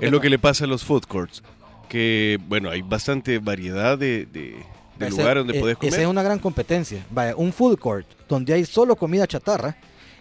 es 0.00 0.10
lo 0.10 0.20
que 0.20 0.30
le 0.30 0.38
pasa 0.38 0.64
a 0.64 0.66
los 0.66 0.84
food 0.84 1.04
courts. 1.04 1.42
Que, 1.88 2.38
bueno, 2.48 2.70
hay 2.70 2.82
bastante 2.82 3.38
variedad 3.40 3.98
de 3.98 4.26
de 5.00 5.10
lugares 5.10 5.46
donde 5.46 5.58
puedes 5.58 5.76
comer. 5.76 5.92
Esa 5.92 6.02
es 6.02 6.08
una 6.08 6.22
gran 6.22 6.38
competencia. 6.38 7.04
Vaya, 7.10 7.34
un 7.36 7.52
food 7.52 7.78
court 7.78 8.06
donde 8.28 8.52
hay 8.52 8.64
solo 8.64 8.94
comida 8.96 9.26
chatarra, 9.26 9.76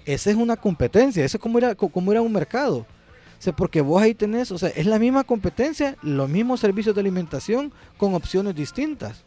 esa 0.05 0.29
es 0.29 0.35
una 0.35 0.55
competencia, 0.55 1.23
ese 1.23 1.37
es 1.37 1.41
como 1.41 1.57
ir 1.59 1.65
a, 1.65 1.75
como 1.75 2.11
ir 2.13 2.19
un 2.19 2.31
mercado. 2.31 2.77
O 2.77 3.41
sea, 3.41 3.55
porque 3.55 3.81
vos 3.81 4.01
ahí 4.01 4.13
tenés, 4.13 4.51
o 4.51 4.57
sea, 4.57 4.69
es 4.69 4.85
la 4.85 4.99
misma 4.99 5.23
competencia, 5.23 5.95
los 6.01 6.29
mismos 6.29 6.59
servicios 6.59 6.95
de 6.95 7.01
alimentación 7.01 7.71
con 7.97 8.13
opciones 8.13 8.55
distintas, 8.55 9.23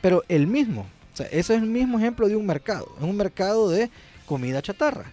pero 0.00 0.22
el 0.28 0.46
mismo. 0.46 0.86
O 1.16 1.18
sea, 1.18 1.26
ese 1.28 1.54
es 1.56 1.62
el 1.62 1.68
mismo 1.68 1.98
ejemplo 1.98 2.28
de 2.28 2.36
un 2.36 2.44
mercado, 2.44 2.92
es 2.98 3.02
un 3.04 3.16
mercado 3.16 3.70
de 3.70 3.88
comida 4.26 4.60
chatarra. 4.60 5.10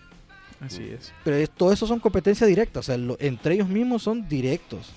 Así 0.59 0.83
es. 0.83 1.13
Pero 1.23 1.37
es- 1.37 1.49
todo 1.49 1.71
eso 1.71 1.87
son 1.87 1.99
competencias 2.01 2.45
directas, 2.47 2.81
o 2.81 2.83
sea, 2.83 2.97
lo- 2.97 3.15
entre 3.21 3.53
ellos 3.55 3.69
mismos 3.69 4.03
son 4.03 4.27
directos, 4.27 4.91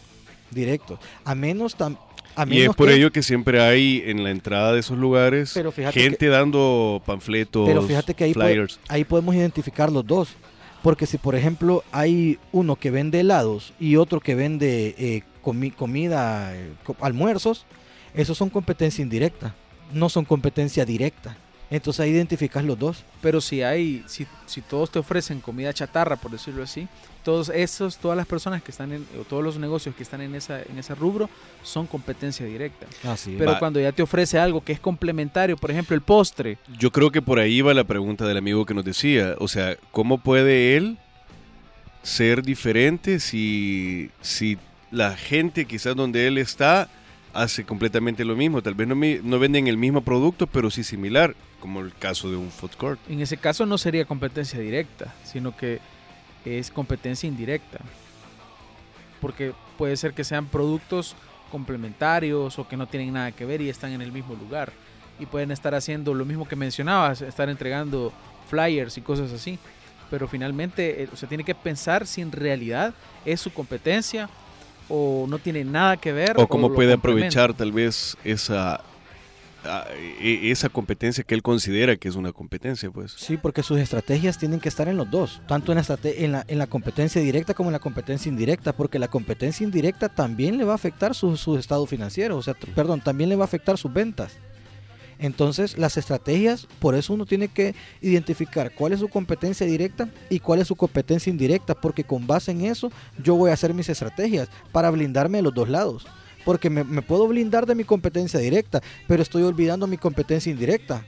directos. 0.50 0.98
A 1.24 1.36
menos, 1.36 1.76
tam- 1.78 1.96
a 2.34 2.42
Y 2.42 2.46
menos 2.46 2.70
es 2.70 2.76
por 2.76 2.88
que- 2.88 2.94
ello 2.94 3.12
que 3.12 3.22
siempre 3.22 3.60
hay 3.62 4.02
en 4.04 4.24
la 4.24 4.30
entrada 4.30 4.72
de 4.72 4.80
esos 4.80 4.98
lugares 4.98 5.52
Pero 5.54 5.70
gente 5.72 6.26
dando 6.26 7.00
panfletos, 7.06 7.68
Pero 7.68 7.82
fíjate 7.82 8.14
que 8.14 8.24
ahí 8.24 8.32
flyers. 8.34 8.80
ahí 8.88 9.04
podemos 9.04 9.34
identificar 9.36 9.90
los 9.92 10.04
dos. 10.04 10.30
Porque 10.82 11.06
si 11.06 11.18
por 11.18 11.34
ejemplo 11.36 11.82
hay 11.92 12.38
uno 12.52 12.74
que 12.76 12.90
vende 12.90 13.20
helados 13.20 13.72
y 13.78 13.94
otro 13.96 14.20
que 14.20 14.34
vende 14.34 14.94
eh, 14.98 15.22
comi- 15.42 15.72
comida, 15.74 16.54
eh, 16.54 16.72
co- 16.84 16.96
almuerzos, 17.00 17.64
esos 18.14 18.36
son 18.38 18.50
competencia 18.50 19.02
indirecta, 19.02 19.54
no 19.92 20.08
son 20.08 20.24
competencia 20.24 20.84
directa. 20.84 21.36
Entonces 21.68 22.00
ahí 22.00 22.10
identificas 22.10 22.64
los 22.64 22.78
dos. 22.78 23.04
Pero 23.20 23.40
si 23.40 23.62
hay, 23.62 24.04
si, 24.06 24.26
si 24.46 24.60
todos 24.60 24.90
te 24.90 24.98
ofrecen 24.98 25.40
comida 25.40 25.72
chatarra, 25.72 26.16
por 26.16 26.30
decirlo 26.30 26.62
así, 26.62 26.86
todos 27.24 27.48
esos, 27.48 27.98
todas 27.98 28.16
las 28.16 28.26
personas 28.26 28.62
que 28.62 28.70
están 28.70 28.92
en, 28.92 29.06
o 29.20 29.24
todos 29.24 29.42
los 29.42 29.58
negocios 29.58 29.94
que 29.96 30.04
están 30.04 30.20
en 30.20 30.36
esa, 30.36 30.62
en 30.62 30.78
ese 30.78 30.94
rubro, 30.94 31.28
son 31.64 31.88
competencia 31.88 32.46
directa. 32.46 32.86
Así 33.02 33.34
Pero 33.36 33.52
Va. 33.52 33.58
cuando 33.58 33.80
ya 33.80 33.90
te 33.90 34.02
ofrece 34.02 34.38
algo 34.38 34.62
que 34.62 34.72
es 34.72 34.78
complementario, 34.78 35.56
por 35.56 35.72
ejemplo 35.72 35.96
el 35.96 36.02
postre, 36.02 36.58
Yo 36.78 36.92
creo 36.92 37.10
que 37.10 37.20
por 37.20 37.40
ahí 37.40 37.62
va 37.62 37.74
la 37.74 37.84
pregunta 37.84 38.26
del 38.26 38.36
amigo 38.36 38.64
que 38.64 38.74
nos 38.74 38.84
decía. 38.84 39.34
O 39.38 39.48
sea, 39.48 39.76
¿cómo 39.90 40.18
puede 40.18 40.76
él 40.76 40.98
ser 42.04 42.42
diferente 42.42 43.18
si, 43.18 44.10
si 44.20 44.56
la 44.92 45.16
gente 45.16 45.64
quizás 45.64 45.96
donde 45.96 46.28
él 46.28 46.38
está 46.38 46.88
hace 47.42 47.64
completamente 47.64 48.24
lo 48.24 48.36
mismo? 48.36 48.62
Tal 48.62 48.74
vez 48.74 48.88
no, 48.88 48.94
no 48.94 49.38
venden 49.38 49.66
el 49.66 49.76
mismo 49.76 50.00
producto, 50.00 50.46
pero 50.46 50.70
sí 50.70 50.84
similar, 50.84 51.34
como 51.60 51.80
el 51.80 51.92
caso 51.94 52.30
de 52.30 52.36
un 52.36 52.50
food 52.50 52.72
court. 52.76 53.00
en 53.08 53.20
ese 53.20 53.36
caso 53.36 53.66
no 53.66 53.78
sería 53.78 54.04
competencia 54.04 54.58
directa, 54.58 55.14
sino 55.24 55.56
que 55.56 55.80
es 56.44 56.70
competencia 56.70 57.26
indirecta. 57.26 57.80
Porque 59.20 59.52
puede 59.76 59.96
ser 59.96 60.12
que 60.12 60.24
sean 60.24 60.46
productos 60.46 61.16
complementarios 61.50 62.58
o 62.58 62.68
que 62.68 62.76
no 62.76 62.86
tienen 62.86 63.14
nada 63.14 63.32
que 63.32 63.44
ver 63.44 63.60
y 63.60 63.68
están 63.68 63.92
en 63.92 64.02
el 64.02 64.12
mismo 64.12 64.34
lugar. 64.34 64.72
Y 65.18 65.26
pueden 65.26 65.50
estar 65.50 65.74
haciendo 65.74 66.14
lo 66.14 66.24
mismo 66.24 66.46
que 66.46 66.56
mencionabas, 66.56 67.22
estar 67.22 67.48
entregando 67.48 68.12
flyers 68.48 68.98
y 68.98 69.00
cosas 69.00 69.32
así. 69.32 69.58
Pero 70.10 70.28
finalmente, 70.28 71.02
eh, 71.02 71.08
o 71.12 71.16
sea, 71.16 71.28
tiene 71.28 71.44
que 71.44 71.54
pensar 71.54 72.06
si 72.06 72.20
en 72.20 72.30
realidad 72.30 72.94
es 73.24 73.40
su 73.40 73.52
competencia 73.52 74.28
o 74.88 75.26
no 75.28 75.38
tiene 75.38 75.64
nada 75.64 75.96
que 75.96 76.12
ver. 76.12 76.34
O 76.38 76.46
cómo 76.48 76.72
puede 76.72 76.92
aprovechar 76.94 77.54
tal 77.54 77.72
vez 77.72 78.16
esa, 78.24 78.80
e- 80.20 80.50
esa 80.50 80.68
competencia 80.68 81.24
que 81.24 81.34
él 81.34 81.42
considera 81.42 81.96
que 81.96 82.08
es 82.08 82.14
una 82.14 82.32
competencia, 82.32 82.90
pues. 82.90 83.12
Sí, 83.12 83.36
porque 83.36 83.62
sus 83.62 83.78
estrategias 83.78 84.38
tienen 84.38 84.60
que 84.60 84.68
estar 84.68 84.86
en 84.88 84.96
los 84.96 85.10
dos, 85.10 85.42
tanto 85.48 85.72
en 85.72 85.76
la, 85.76 85.82
estrate- 85.82 86.14
en 86.24 86.32
la, 86.32 86.44
en 86.46 86.58
la 86.58 86.66
competencia 86.66 87.20
directa 87.20 87.54
como 87.54 87.70
en 87.70 87.72
la 87.72 87.78
competencia 87.80 88.28
indirecta, 88.28 88.72
porque 88.72 88.98
la 88.98 89.08
competencia 89.08 89.64
indirecta 89.64 90.08
también 90.08 90.56
le 90.58 90.64
va 90.64 90.72
a 90.72 90.76
afectar 90.76 91.14
su, 91.14 91.36
su 91.36 91.56
estado 91.58 91.84
financiero, 91.86 92.36
o 92.36 92.42
sea, 92.42 92.54
perdón, 92.74 93.00
también 93.00 93.28
le 93.28 93.36
va 93.36 93.44
a 93.44 93.46
afectar 93.46 93.76
sus 93.78 93.92
ventas. 93.92 94.38
Entonces, 95.18 95.78
las 95.78 95.96
estrategias, 95.96 96.66
por 96.78 96.94
eso 96.94 97.14
uno 97.14 97.24
tiene 97.24 97.48
que 97.48 97.74
identificar 98.02 98.72
cuál 98.74 98.92
es 98.92 99.00
su 99.00 99.08
competencia 99.08 99.66
directa 99.66 100.08
y 100.28 100.40
cuál 100.40 100.60
es 100.60 100.68
su 100.68 100.76
competencia 100.76 101.30
indirecta, 101.30 101.74
porque 101.74 102.04
con 102.04 102.26
base 102.26 102.50
en 102.50 102.62
eso 102.62 102.90
yo 103.22 103.34
voy 103.34 103.50
a 103.50 103.54
hacer 103.54 103.72
mis 103.72 103.88
estrategias 103.88 104.48
para 104.72 104.90
blindarme 104.90 105.38
de 105.38 105.42
los 105.42 105.54
dos 105.54 105.68
lados. 105.68 106.06
Porque 106.44 106.70
me, 106.70 106.84
puedo 107.02 107.26
blindar 107.26 107.66
de 107.66 107.74
mi 107.74 107.82
competencia 107.82 108.38
directa, 108.38 108.80
pero 109.08 109.22
estoy 109.22 109.42
olvidando 109.42 109.86
mi 109.86 109.96
competencia 109.96 110.52
indirecta. 110.52 111.04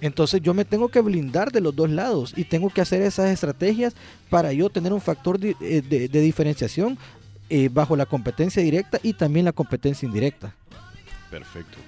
Entonces 0.00 0.40
yo 0.40 0.54
me 0.54 0.64
tengo 0.64 0.90
que 0.90 1.00
blindar 1.00 1.50
de 1.50 1.60
los 1.60 1.74
dos 1.74 1.90
lados 1.90 2.32
y 2.36 2.44
tengo 2.44 2.70
que 2.70 2.80
hacer 2.80 3.02
esas 3.02 3.30
estrategias 3.30 3.94
para 4.30 4.52
yo 4.52 4.70
tener 4.70 4.92
un 4.92 5.00
factor 5.00 5.40
eh, 5.42 5.82
de, 5.82 6.08
de 6.08 6.20
diferenciación 6.20 6.96
eh, 7.50 7.68
bajo 7.72 7.96
la 7.96 8.06
competencia 8.06 8.62
directa 8.62 9.00
y 9.02 9.14
también 9.14 9.46
la 9.46 9.52
competencia 9.52 10.06
indirecta. 10.06 10.54
Perfecto. 11.30 11.78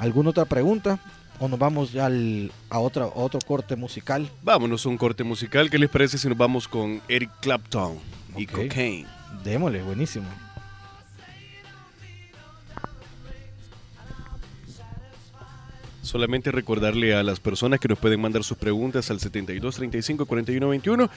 ¿Alguna 0.00 0.30
otra 0.30 0.44
pregunta? 0.46 0.98
¿O 1.38 1.46
nos 1.48 1.58
vamos 1.58 1.92
ya 1.92 2.06
al- 2.06 2.50
a, 2.68 2.80
otra, 2.80 3.04
a 3.04 3.08
otro 3.14 3.38
corte 3.46 3.76
musical? 3.76 4.28
Vámonos 4.42 4.84
a 4.84 4.88
un 4.88 4.98
corte 4.98 5.22
musical. 5.24 5.70
¿Qué 5.70 5.78
les 5.78 5.88
parece 5.88 6.18
si 6.18 6.28
nos 6.28 6.36
vamos 6.36 6.66
con 6.66 7.00
Eric 7.08 7.30
Clapton 7.40 7.98
y. 8.36 8.46
Cocaine? 8.46 9.06
Démosle, 9.44 9.82
buenísimo. 9.82 10.26
Solamente 16.02 16.50
recordarle 16.50 17.14
a 17.14 17.22
las 17.22 17.40
personas 17.40 17.78
que 17.78 17.88
nos 17.88 17.98
pueden 17.98 18.20
mandar 18.20 18.42
sus 18.42 18.56
preguntas 18.56 19.10
al 19.10 19.20
72 19.20 19.76
35 19.76 20.24
41 20.26 20.68
21 20.68 21.10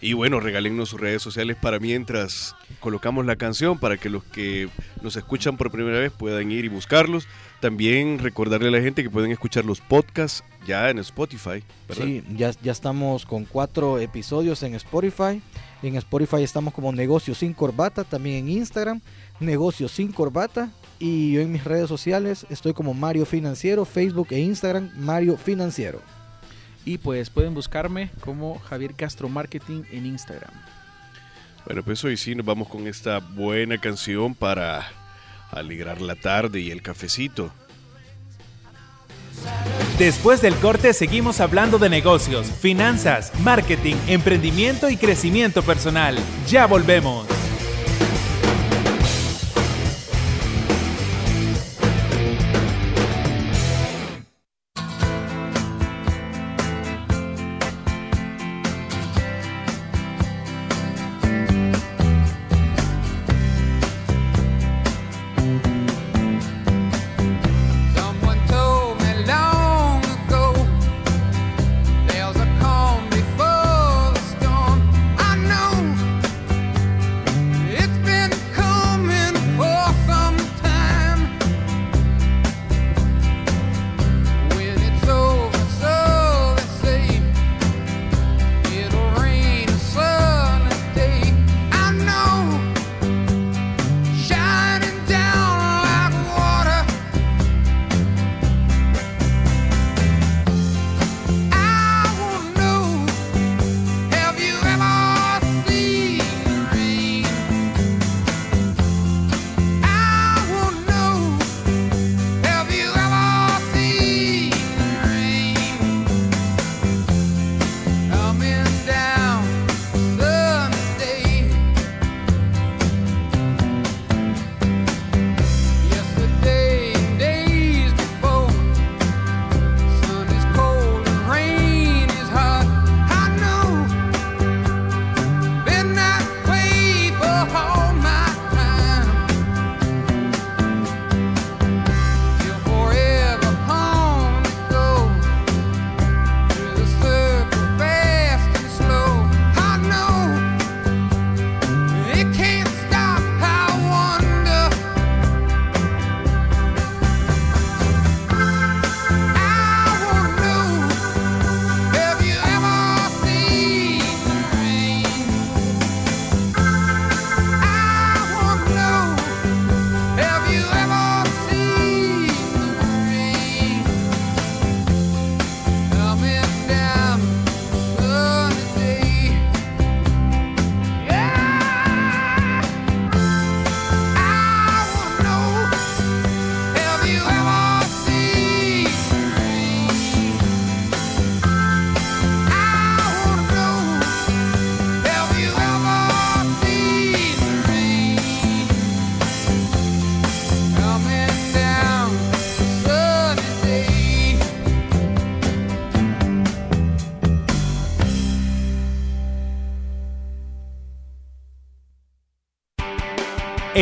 y 0.00 0.14
bueno, 0.14 0.40
regálennos 0.40 0.88
sus 0.90 1.00
redes 1.00 1.22
sociales 1.22 1.56
para 1.60 1.78
mientras 1.78 2.56
colocamos 2.80 3.24
la 3.26 3.36
canción 3.36 3.78
para 3.78 3.96
que 3.96 4.08
los 4.10 4.24
que 4.24 4.68
nos 5.00 5.16
escuchan 5.16 5.56
por 5.56 5.70
primera 5.70 5.98
vez 5.98 6.12
puedan 6.12 6.50
ir 6.50 6.64
y 6.64 6.68
buscarlos. 6.68 7.26
También 7.62 8.18
recordarle 8.18 8.66
a 8.66 8.70
la 8.72 8.80
gente 8.80 9.04
que 9.04 9.08
pueden 9.08 9.30
escuchar 9.30 9.64
los 9.64 9.80
podcasts 9.80 10.42
ya 10.66 10.90
en 10.90 10.98
Spotify, 10.98 11.62
¿verdad? 11.88 12.04
Sí, 12.04 12.24
ya, 12.36 12.50
ya 12.60 12.72
estamos 12.72 13.24
con 13.24 13.44
cuatro 13.44 14.00
episodios 14.00 14.64
en 14.64 14.74
Spotify. 14.74 15.40
En 15.80 15.94
Spotify 15.94 16.42
estamos 16.42 16.74
como 16.74 16.90
Negocios 16.90 17.38
sin 17.38 17.54
Corbata, 17.54 18.02
también 18.02 18.38
en 18.38 18.48
Instagram, 18.48 19.00
Negocios 19.38 19.92
sin 19.92 20.10
Corbata. 20.10 20.70
Y 20.98 21.34
yo 21.34 21.40
en 21.40 21.52
mis 21.52 21.62
redes 21.62 21.88
sociales 21.88 22.46
estoy 22.50 22.72
como 22.72 22.94
Mario 22.94 23.26
Financiero, 23.26 23.84
Facebook 23.84 24.26
e 24.30 24.40
Instagram, 24.40 24.90
Mario 24.96 25.36
Financiero. 25.36 26.00
Y 26.84 26.98
pues 26.98 27.30
pueden 27.30 27.54
buscarme 27.54 28.10
como 28.22 28.58
Javier 28.58 28.94
Castro 28.94 29.28
Marketing 29.28 29.84
en 29.92 30.06
Instagram. 30.06 30.52
Bueno, 31.64 31.84
pues 31.84 32.02
hoy 32.02 32.16
sí 32.16 32.34
nos 32.34 32.44
vamos 32.44 32.66
con 32.66 32.88
esta 32.88 33.20
buena 33.20 33.78
canción 33.78 34.34
para 34.34 34.90
alegrar 35.52 36.00
la 36.00 36.16
tarde 36.16 36.60
y 36.60 36.70
el 36.70 36.82
cafecito. 36.82 37.52
Después 39.98 40.40
del 40.40 40.54
corte 40.56 40.92
seguimos 40.94 41.40
hablando 41.40 41.78
de 41.78 41.88
negocios, 41.88 42.46
finanzas, 42.50 43.32
marketing, 43.40 43.96
emprendimiento 44.08 44.88
y 44.88 44.96
crecimiento 44.96 45.62
personal. 45.62 46.16
Ya 46.48 46.66
volvemos. 46.66 47.31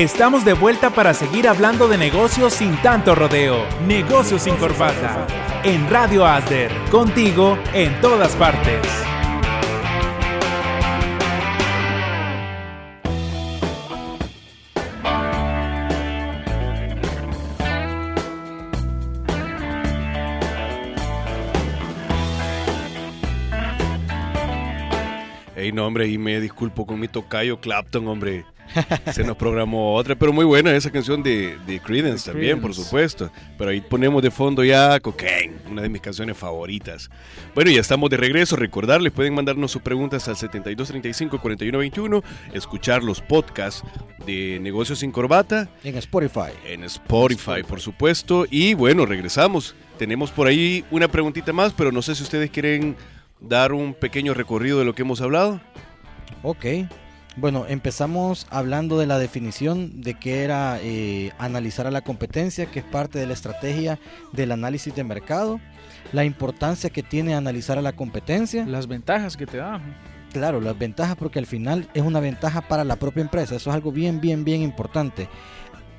Estamos 0.00 0.47
de 0.47 0.54
vuelta 0.54 0.88
para 0.88 1.12
seguir 1.12 1.47
hablando 1.47 1.87
de 1.87 1.99
negocios 1.99 2.54
sin 2.54 2.75
tanto 2.80 3.14
rodeo. 3.14 3.66
Negocios 3.87 4.40
sin 4.40 4.57
corbata. 4.57 5.26
En 5.62 5.90
Radio 5.90 6.25
Asder. 6.25 6.73
Contigo 6.90 7.59
en 7.75 8.00
todas 8.00 8.35
partes. 8.35 8.80
Ey, 25.54 25.73
no, 25.73 25.87
hombre, 25.87 26.09
y 26.09 26.16
me 26.16 26.40
disculpo 26.40 26.87
con 26.87 26.99
mi 26.99 27.07
tocayo 27.07 27.61
Clapton, 27.61 28.09
hombre. 28.09 28.47
Se 29.12 29.25
nos 29.25 29.37
programó 29.37 29.95
otra, 29.95 30.15
pero 30.15 30.33
muy 30.33 30.45
buena 30.45 30.75
esa 30.75 30.91
canción 30.91 31.23
de, 31.23 31.59
de 31.67 31.81
Creedence 31.81 32.27
De 32.27 32.33
también, 32.33 32.61
por 32.61 32.75
supuesto. 32.75 33.31
Pero 33.59 33.71
ahí 33.71 33.81
ponemos 33.81 34.23
de 34.23 34.31
fondo 34.31 34.65
ya 34.65 34.99
Cocaine, 35.00 35.57
una 35.71 35.83
de 35.83 35.89
mis 35.89 36.00
canciones 36.00 36.37
favoritas. 36.37 37.11
Bueno, 37.55 37.71
ya 37.71 37.81
estamos 37.81 38.11
de 38.11 38.17
regreso. 38.17 38.57
Recordarles, 38.57 39.12
pueden 39.12 39.35
mandarnos 39.35 39.71
sus 39.71 39.83
preguntas 39.83 40.29
al 40.29 40.37
7235-4121, 40.37 42.23
escuchar 42.53 43.03
los 43.03 43.21
podcasts 43.21 43.83
de 44.27 44.59
Negocios 44.61 45.00
sin 45.00 45.11
Corbata 45.12 45.69
En 45.85 45.97
Spotify. 45.97 46.53
en 46.67 46.85
Spotify, 46.85 47.62
por 47.67 47.81
supuesto. 47.81 48.47
Y 48.50 48.75
bueno, 48.75 49.07
regresamos. 49.07 49.75
Tenemos 49.99 50.31
por 50.31 50.47
ahí 50.47 50.85
una 50.91 51.09
preguntita 51.09 51.53
más, 51.53 51.73
pero 51.73 51.93
no 51.93 52.03
sé 52.03 52.15
si 52.15 52.23
ustedes 52.23 52.50
quieren 52.50 52.97
dar 53.41 53.73
un 53.73 53.95
pequeño 53.95 54.35
recorrido 54.35 54.79
de 54.79 54.85
lo 54.85 54.95
que 54.95 55.03
hemos 55.03 55.21
hablado. 55.21 55.61
Ok. 56.43 56.65
Bueno, 57.37 57.64
empezamos 57.68 58.46
hablando 58.50 58.99
de 58.99 59.06
la 59.06 59.18
definición 59.18 60.02
de 60.02 60.14
qué 60.14 60.42
era 60.42 60.78
eh, 60.82 61.30
analizar 61.38 61.86
a 61.86 61.93
la 61.93 62.00
competencia, 62.00 62.66
que 62.66 62.80
es 62.80 62.84
parte 62.84 63.21
de 63.21 63.26
la 63.26 63.34
estrategia 63.34 64.00
del 64.32 64.50
análisis 64.50 64.95
de 64.95 65.04
mercado, 65.04 65.60
la 66.12 66.25
importancia 66.25 66.90
que 66.90 67.04
tiene 67.04 67.34
analizar 67.34 67.78
a 67.78 67.82
la 67.82 67.93
competencia, 67.93 68.66
Las 68.66 68.88
ventajas 68.88 69.36
que 69.36 69.47
te 69.47 69.58
da. 69.58 69.80
claro, 70.32 70.60
las 70.60 70.76
ventajas 70.76 71.16
porque 71.16 71.38
al 71.38 71.47
final 71.47 71.88
es 71.95 72.02
una 72.02 72.19
ventaja 72.19 72.62
para 72.62 72.82
la 72.82 72.97
propia 72.97 73.23
empresa, 73.23 73.54
eso 73.54 73.71
es 73.71 73.76
algo 73.76 73.93
bien, 73.93 74.21
bien, 74.21 74.45
bien 74.45 74.62
importante. 74.62 75.28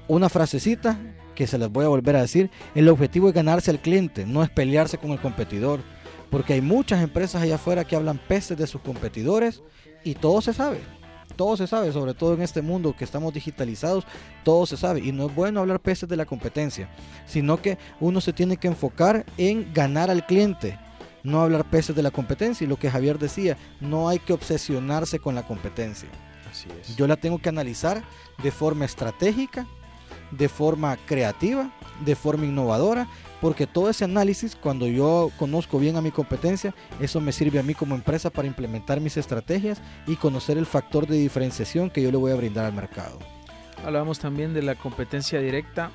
Una 0.10 0.28
frasecita 0.28 1.00
que 1.34 1.48
se 1.48 1.58
las 1.58 1.72
voy 1.72 1.86
a 1.86 1.90
volver 1.90 2.18
a 2.18 2.22
decir, 2.22 2.52
el 2.76 2.90
objetivo 2.90 3.30
es 3.30 3.34
ganarse 3.34 3.72
al 3.72 3.80
cliente, 3.80 4.26
no 4.26 4.44
es 4.44 4.50
pelearse 4.50 4.98
con 4.98 5.12
el 5.12 5.20
competidor, 5.20 5.80
porque 6.30 6.54
hay 6.54 6.62
muchas 6.62 7.02
empresas 7.02 7.42
allá 7.42 7.56
afuera 7.56 7.86
que 7.86 7.96
hablan 7.96 8.20
peces 8.28 8.58
de 8.58 8.68
sus 8.68 8.82
competidores 8.82 9.64
y 10.04 10.16
todo 10.16 10.42
se 10.42 10.54
sabe. 10.54 10.80
Todo 11.36 11.58
se 11.58 11.68
sabe, 11.68 11.92
sobre 11.92 12.14
todo 12.14 12.34
en 12.34 12.42
este 12.42 12.62
mundo 12.62 12.96
que 12.96 13.04
estamos 13.04 13.34
digitalizados, 13.34 14.06
todo 14.44 14.66
se 14.66 14.78
sabe. 14.78 15.02
Y 15.02 15.12
no 15.12 15.28
es 15.28 15.36
bueno 15.36 15.60
hablar 15.60 15.80
peces 15.80 16.08
de 16.10 16.18
la 16.18 16.26
competencia, 16.26 16.90
sino 17.26 17.62
que 17.62 17.78
uno 18.00 18.22
se 18.22 18.34
tiene 18.34 18.58
que 18.58 18.68
enfocar 18.68 19.26
en 19.38 19.74
ganar 19.74 20.10
al 20.10 20.26
cliente, 20.26 20.78
no 21.24 21.42
hablar 21.42 21.70
peces 21.70 21.96
de 21.96 22.04
la 22.04 22.12
competencia. 22.12 22.66
Y 22.66 22.68
lo 22.68 22.78
que 22.78 22.92
Javier 22.92 23.20
decía, 23.20 23.58
no 23.80 24.10
hay 24.10 24.20
que 24.20 24.34
obsesionarse 24.34 25.20
con 25.20 25.36
la 25.36 25.48
competencia. 25.48 26.10
Así 26.50 26.68
es. 26.82 26.96
Yo 26.96 27.08
la 27.08 27.16
tengo 27.16 27.40
que 27.40 27.50
analizar 27.50 28.04
de 28.44 28.52
forma 28.52 28.86
estratégica, 28.86 29.66
de 30.32 30.50
forma 30.50 30.98
creativa, 31.06 31.72
de 32.06 32.16
forma 32.16 32.46
innovadora, 32.46 33.08
porque 33.42 33.66
todo 33.66 33.90
ese 33.90 34.06
análisis, 34.06 34.56
cuando 34.56 34.88
yo 34.88 35.32
conozco 35.38 35.80
bien 35.80 35.98
a 35.98 36.02
mi 36.02 36.12
competencia, 36.12 36.74
eso 37.00 37.20
me 37.20 37.32
sirve 37.32 37.60
a 37.60 37.64
mí 37.64 37.74
como 37.74 37.96
empresa 37.96 38.30
para 38.30 38.48
implementar 38.48 39.02
mis 39.02 39.18
estrategias 39.18 39.82
y 40.06 40.16
conocer 40.16 40.60
el 40.60 40.68
factor 40.68 41.08
de 41.08 41.18
diferenciación 41.18 41.90
que 41.90 42.04
yo 42.04 42.12
le 42.12 42.18
voy 42.18 42.32
a 42.32 42.36
brindar 42.36 42.66
al 42.66 42.74
mercado. 42.74 43.18
Hablábamos 43.84 44.20
también 44.20 44.54
de 44.54 44.62
la 44.62 44.76
competencia 44.76 45.42
directa 45.42 45.90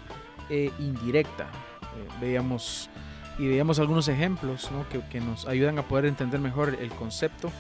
e 0.50 0.72
indirecta. 0.80 1.44
Eh, 1.44 2.08
veíamos 2.20 2.90
y 3.38 3.46
veíamos 3.46 3.78
algunos 3.78 4.08
ejemplos 4.08 4.68
que, 4.90 5.00
que 5.08 5.20
nos 5.20 5.46
ayudan 5.46 5.78
a 5.78 5.82
poder 5.86 6.06
entender 6.06 6.40
mejor 6.40 6.76
el 6.80 6.90
concepto, 6.90 7.52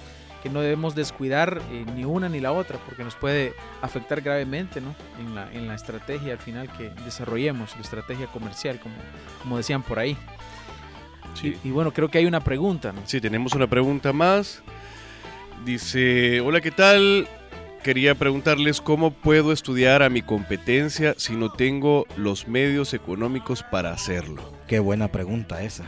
que 0.42 0.48
no 0.50 0.60
debemos 0.60 0.94
descuidar 0.94 1.60
eh, 1.72 1.84
ni 1.94 2.04
una 2.04 2.28
ni 2.28 2.40
la 2.40 2.52
otra, 2.52 2.78
porque 2.86 3.02
nos 3.04 3.14
puede 3.14 3.54
afectar 3.82 4.20
gravemente 4.20 4.80
¿no? 4.80 4.94
en, 5.18 5.34
la, 5.34 5.52
en 5.52 5.66
la 5.68 5.74
estrategia 5.74 6.32
al 6.34 6.38
final 6.38 6.70
que 6.76 6.90
desarrollemos, 7.04 7.74
la 7.74 7.82
estrategia 7.82 8.26
comercial, 8.28 8.78
como, 8.80 8.94
como 9.42 9.56
decían 9.56 9.82
por 9.82 9.98
ahí. 9.98 10.16
Sí. 11.34 11.56
Y, 11.64 11.68
y 11.68 11.70
bueno, 11.72 11.92
creo 11.92 12.08
que 12.10 12.18
hay 12.18 12.26
una 12.26 12.40
pregunta. 12.40 12.92
¿no? 12.92 13.00
Sí, 13.04 13.20
tenemos 13.20 13.52
una 13.54 13.66
pregunta 13.66 14.12
más. 14.12 14.62
Dice, 15.64 16.40
hola, 16.40 16.60
¿qué 16.60 16.70
tal? 16.70 17.26
Quería 17.82 18.14
preguntarles 18.14 18.80
cómo 18.80 19.12
puedo 19.12 19.52
estudiar 19.52 20.02
a 20.02 20.08
mi 20.10 20.22
competencia 20.22 21.14
si 21.18 21.34
no 21.34 21.50
tengo 21.52 22.06
los 22.16 22.48
medios 22.48 22.94
económicos 22.94 23.62
para 23.62 23.92
hacerlo. 23.92 24.52
Qué 24.66 24.78
buena 24.80 25.08
pregunta 25.08 25.62
esa. 25.62 25.84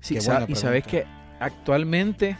Sí, 0.00 0.14
Qué 0.14 0.20
sa- 0.20 0.38
buena 0.38 0.46
y 0.48 0.54
sabes 0.56 0.84
que 0.84 1.00
pregunta. 1.02 1.36
actualmente, 1.40 2.36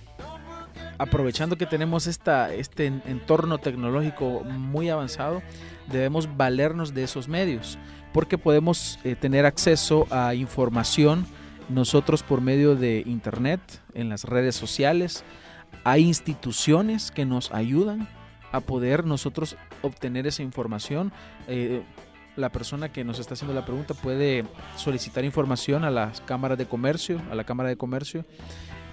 aprovechando 1.02 1.56
que 1.56 1.66
tenemos 1.66 2.06
esta, 2.06 2.52
este 2.54 2.86
en- 2.86 3.02
entorno 3.06 3.58
tecnológico 3.58 4.44
muy 4.44 4.88
avanzado, 4.88 5.42
debemos 5.90 6.36
valernos 6.36 6.94
de 6.94 7.02
esos 7.02 7.28
medios, 7.28 7.78
porque 8.12 8.38
podemos 8.38 8.98
eh, 9.04 9.16
tener 9.16 9.44
acceso 9.46 10.06
a 10.10 10.34
información 10.34 11.26
nosotros 11.68 12.22
por 12.22 12.40
medio 12.40 12.76
de 12.76 13.02
internet, 13.06 13.60
en 13.94 14.08
las 14.08 14.24
redes 14.24 14.54
sociales. 14.54 15.24
Hay 15.84 16.02
instituciones 16.04 17.10
que 17.10 17.24
nos 17.24 17.50
ayudan 17.52 18.08
a 18.52 18.60
poder 18.60 19.04
nosotros 19.06 19.56
obtener 19.80 20.26
esa 20.26 20.42
información. 20.42 21.12
Eh, 21.48 21.82
la 22.36 22.50
persona 22.50 22.90
que 22.92 23.04
nos 23.04 23.18
está 23.18 23.34
haciendo 23.34 23.54
la 23.54 23.64
pregunta 23.64 23.94
puede 23.94 24.44
solicitar 24.76 25.24
información 25.24 25.84
a 25.84 25.90
las 25.90 26.20
cámaras 26.20 26.58
de 26.58 26.66
comercio, 26.66 27.20
a 27.30 27.34
la 27.34 27.44
Cámara 27.44 27.68
de 27.70 27.76
Comercio. 27.76 28.24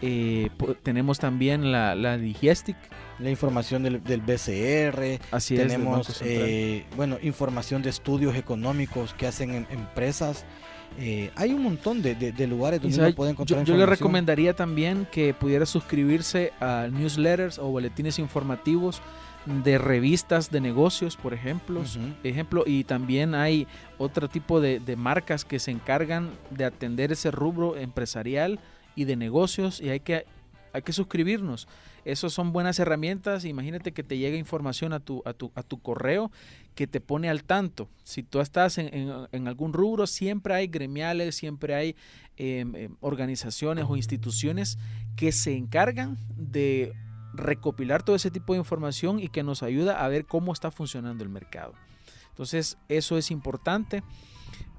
Eh, 0.02 0.50
tenemos 0.84 1.20
también 1.20 1.72
la, 1.72 1.94
la 1.96 2.18
Digestic, 2.18 2.78
La 3.20 3.30
información 3.30 3.84
del, 3.84 4.02
del 4.04 4.22
BCR, 4.22 5.20
así 5.32 5.56
es, 5.56 5.60
del 5.60 5.68
Banco 5.84 6.02
tenemos 6.04 6.22
eh, 6.24 6.86
bueno 6.96 7.18
información 7.22 7.82
de 7.82 7.90
estudios 7.90 8.36
económicos 8.36 9.14
que 9.14 9.28
hacen 9.28 9.52
en- 9.52 9.68
empresas. 9.72 10.46
Eh, 10.98 11.32
hay 11.36 11.52
un 11.54 11.62
montón 11.64 12.02
de, 12.02 12.16
de- 12.16 12.32
de 12.32 12.48
lugares 12.48 12.82
donde 12.82 12.98
uno 12.98 13.14
puede 13.16 13.30
yo, 13.30 13.34
encontrar 13.34 13.64
yo 13.66 13.76
le 13.78 13.86
recomendaría 13.86 14.56
también 14.56 15.06
que 15.12 15.34
pudiera 15.34 15.66
suscribirse 15.66 16.52
a 16.62 16.88
newsletters 16.92 17.60
o 17.60 17.66
boletines 17.68 18.18
informativos 18.20 19.02
de 19.46 19.78
revistas 19.78 20.50
de 20.50 20.62
negocios, 20.62 21.16
por 21.18 21.34
ejemplo. 21.34 21.84
Ejemplo 22.24 22.64
y 22.66 22.84
también 22.86 23.36
hay 23.36 23.68
otro 23.98 24.30
tipo 24.30 24.62
de, 24.62 24.80
de 24.80 24.96
marcas 24.96 25.44
que 25.46 25.60
se 25.60 25.72
encargan 25.72 26.30
de 26.52 26.66
atender 26.66 27.12
ese 27.12 27.32
rubro 27.32 27.76
empresarial 27.78 28.60
y 29.00 29.06
de 29.06 29.16
negocios 29.16 29.80
y 29.82 29.90
hay 29.90 30.02
que 30.02 30.26
hay 30.72 30.82
que 30.84 30.94
suscribirnos. 30.94 31.68
Esas 32.06 32.32
son 32.32 32.54
buenas 32.54 32.78
herramientas. 32.80 33.44
Imagínate 33.44 33.92
que 33.92 34.04
te 34.04 34.18
llega 34.18 34.38
información 34.38 34.94
a 34.94 35.00
tu 35.00 35.22
a 35.26 35.34
tu 35.34 35.52
a 35.56 35.64
tu 35.64 35.80
correo 35.82 36.32
que 36.76 36.86
te 36.86 37.02
pone 37.02 37.30
al 37.30 37.44
tanto. 37.44 37.88
Si 38.04 38.24
tú 38.24 38.40
estás 38.40 38.78
en, 38.78 38.90
en- 39.32 39.48
algún 39.48 39.74
rubro 39.74 40.06
siempre 40.06 40.54
hay 40.54 40.68
gremiales 40.68 41.36
siempre 41.36 41.74
hay 41.76 41.90
eh, 42.38 42.66
eh, 42.76 42.90
organizaciones 43.02 43.86
o 43.88 43.96
instituciones 43.96 44.78
que 45.16 45.32
se 45.32 45.56
encargan 45.56 46.18
de 46.38 46.94
recopilar 47.34 48.04
todo 48.04 48.16
ese 48.16 48.32
tipo 48.32 48.54
de 48.54 48.60
información 48.60 49.20
y 49.20 49.30
que 49.30 49.44
nos 49.44 49.64
ayuda 49.64 50.04
a 50.04 50.08
ver 50.08 50.26
cómo 50.26 50.52
está 50.54 50.72
funcionando 50.72 51.24
el 51.24 51.30
mercado. 51.30 51.74
Entonces, 52.30 52.78
eso 52.88 53.18
es 53.18 53.32
importante, 53.32 54.02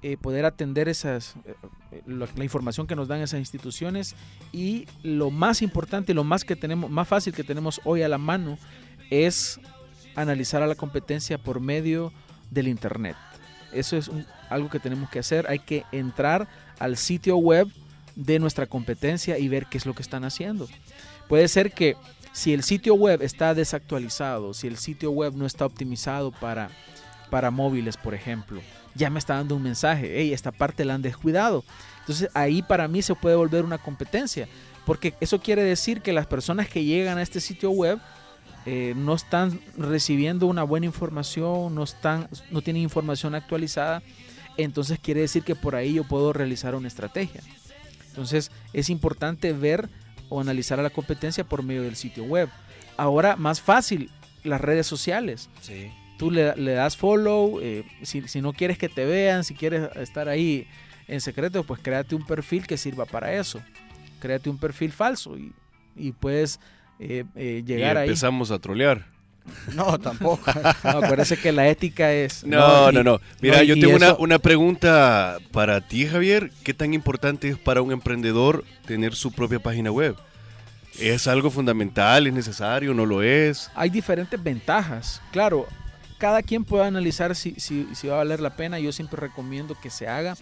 eh, 0.03 0.17
poder 0.17 0.47
atender 0.47 0.89
esas, 0.89 1.35
eh, 1.45 1.55
eh, 1.93 2.03
la 2.07 2.45
información 2.45 2.87
que 2.87 2.97
nos 2.97 3.07
dan 3.07 3.21
esas 3.21 3.39
instituciones 3.39 4.17
y 4.51 4.87
lo 5.03 5.31
más 5.31 5.61
importante 5.61 6.13
y 6.13 6.15
lo 6.15 6.25
más 6.25 6.43
que 6.43 6.57
tenemos, 6.57 6.91
más 6.91 7.07
fácil 7.07 7.35
que 7.35 7.45
tenemos 7.45 7.83
hoy 7.85 8.01
a 8.01 8.09
la 8.09 8.17
mano 8.17 8.59
es 9.11 9.61
analizar 10.17 10.63
a 10.63 10.67
la 10.67 10.75
competencia 10.75 11.37
por 11.37 11.61
medio 11.61 12.15
del 12.51 12.69
internet. 12.69 13.15
Eso 13.73 13.99
es 13.99 14.11
algo 14.49 14.71
que 14.71 14.81
tenemos 14.81 15.11
que 15.11 15.19
hacer. 15.19 15.47
Hay 15.51 15.59
que 15.59 15.85
entrar 15.93 16.49
al 16.79 16.97
sitio 16.97 17.37
web 17.37 17.69
de 18.17 18.39
nuestra 18.39 18.67
competencia 18.67 19.39
y 19.39 19.49
ver 19.49 19.67
qué 19.67 19.77
es 19.77 19.85
lo 19.85 19.95
que 19.95 20.03
están 20.03 20.25
haciendo. 20.25 20.67
Puede 21.29 21.47
ser 21.47 21.73
que 21.73 21.97
si 22.33 22.55
el 22.55 22.63
sitio 22.63 22.95
web 22.95 23.21
está 23.21 23.55
desactualizado, 23.55 24.55
si 24.55 24.67
el 24.67 24.79
sitio 24.79 25.11
web 25.11 25.35
no 25.35 25.45
está 25.45 25.67
optimizado 25.67 26.33
para, 26.33 26.71
para 27.29 27.51
móviles, 27.51 27.99
por 27.99 28.15
ejemplo, 28.15 28.63
ya 28.95 29.11
me 29.11 29.19
está 29.19 29.35
dando 29.35 29.57
un 29.57 29.63
mensaje, 29.63 30.13
hey, 30.17 30.33
esta 30.33 30.53
parte 30.53 30.85
la 30.85 30.95
han 30.95 31.03
descuidado. 31.03 31.65
Entonces 32.01 32.29
ahí 32.35 32.63
para 32.63 32.89
mí 32.89 33.03
se 33.03 33.15
puede 33.15 33.37
volver 33.37 33.65
una 33.65 33.79
competencia, 33.79 34.49
porque 34.87 35.15
eso 35.21 35.41
quiere 35.41 35.63
decir 35.63 36.01
que 36.01 36.13
las 36.13 36.27
personas 36.27 36.69
que 36.69 36.85
llegan 36.85 37.19
a 37.19 37.23
este 37.23 37.41
sitio 37.41 37.71
web 37.71 38.01
eh, 38.67 38.95
no 38.97 39.15
están 39.15 39.61
recibiendo 39.77 40.47
una 40.47 40.63
buena 40.63 40.87
información, 40.87 41.75
no, 41.75 41.83
están, 41.83 42.29
no 42.51 42.61
tienen 42.63 42.83
información 42.83 43.35
actualizada, 43.35 44.03
entonces 44.57 44.99
quiere 44.99 45.21
decir 45.21 45.43
que 45.43 45.55
por 45.55 45.75
ahí 45.75 45.95
yo 45.95 46.05
puedo 46.05 46.33
realizar 46.33 46.75
una 46.75 46.89
estrategia. 46.89 47.41
Entonces 48.09 48.51
es 48.73 48.91
importante 48.91 49.53
ver 49.53 49.89
o 50.29 50.41
analizar 50.41 50.79
a 50.81 50.83
la 50.83 50.91
competencia 50.91 51.45
por 51.45 51.63
medio 51.63 51.83
del 51.83 51.97
sitio 51.97 52.25
web. 52.25 52.49
Ahora 52.97 53.37
más 53.37 53.61
fácil, 53.61 54.11
las 54.45 54.61
redes 54.61 54.87
sociales. 54.87 55.49
Sí. 55.61 55.91
Tú 56.21 56.31
le, 56.31 56.55
le 56.55 56.73
das 56.73 56.99
follow, 56.99 57.61
eh, 57.63 57.83
si, 58.03 58.29
si 58.29 58.43
no 58.43 58.53
quieres 58.53 58.77
que 58.77 58.91
te 58.91 59.07
vean, 59.07 59.43
si 59.43 59.55
quieres 59.55 59.89
estar 59.97 60.29
ahí 60.29 60.67
en 61.09 61.23
secreto, 61.23 61.65
pues 61.65 61.81
créate 61.83 62.15
un 62.15 62.27
perfil 62.27 62.67
que 62.67 62.77
sirva 62.77 63.07
para 63.07 63.33
eso. 63.33 63.59
Créate 64.21 64.51
un 64.51 64.59
perfil 64.59 64.93
falso 64.93 65.39
y, 65.39 65.53
y 65.97 66.13
puedes 66.13 66.61
eh, 66.99 67.25
eh, 67.35 67.63
llegar 67.65 67.97
y 67.97 67.99
ahí. 68.01 68.09
empezamos 68.09 68.51
a 68.51 68.59
trolear. 68.59 69.07
No, 69.75 69.99
tampoco. 69.99 70.43
No, 70.85 70.91
acuérdese 70.99 71.39
que 71.39 71.51
la 71.53 71.67
ética 71.67 72.13
es... 72.13 72.45
No, 72.45 72.91
y- 72.91 72.95
no, 72.95 73.03
no. 73.03 73.21
Mira, 73.41 73.57
no, 73.57 73.63
yo 73.63 73.75
tengo 73.81 73.97
una, 73.97 74.15
una 74.15 74.39
pregunta 74.39 75.39
para 75.53 75.81
ti, 75.81 76.07
Javier. 76.07 76.53
¿Qué 76.63 76.75
tan 76.75 76.93
importante 76.93 77.49
es 77.49 77.57
para 77.59 77.81
un 77.81 77.91
emprendedor 77.93 78.63
tener 78.87 79.15
su 79.15 79.33
propia 79.33 79.59
página 79.59 79.91
web? 79.91 80.15
¿Es 81.01 81.27
algo 81.27 81.51
fundamental? 81.51 82.27
¿Es 82.27 82.35
necesario? 82.35 82.93
¿No 82.93 83.07
lo 83.07 83.23
es? 83.23 83.71
hay 83.75 83.89
diferentes 83.91 84.41
ventajas. 84.41 85.23
Claro, 85.33 85.67
cada 86.21 86.43
quien 86.43 86.65
puede 86.65 86.85
analizar 86.85 87.35
si, 87.35 87.55
si, 87.59 88.07
va 88.07 88.15
a 88.15 88.19
valer 88.19 88.41
la 88.41 88.55
pena. 88.55 88.79
Yo 88.79 88.93
siempre 88.93 89.19
recomiendo 89.19 89.75
que 89.75 89.91
se 89.91 90.07
haga. 90.07 90.37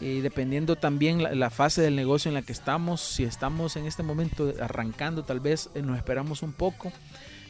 dependiendo 0.00 0.76
también 0.76 1.22
la, 1.22 1.34
la 1.34 1.50
fase 1.50 1.82
del 1.82 1.96
negocio 1.96 2.28
en 2.28 2.34
la 2.34 2.42
que 2.42 2.52
estamos. 2.52 3.00
Si 3.00 3.24
estamos 3.24 3.76
en 3.76 3.86
este 3.86 4.04
momento 4.04 4.54
arrancando, 4.60 5.24
tal 5.24 5.40
vez 5.40 5.68
eh, 5.74 5.82
nos 5.82 5.98
esperamos 5.98 6.42
un 6.42 6.52
poco. 6.52 6.92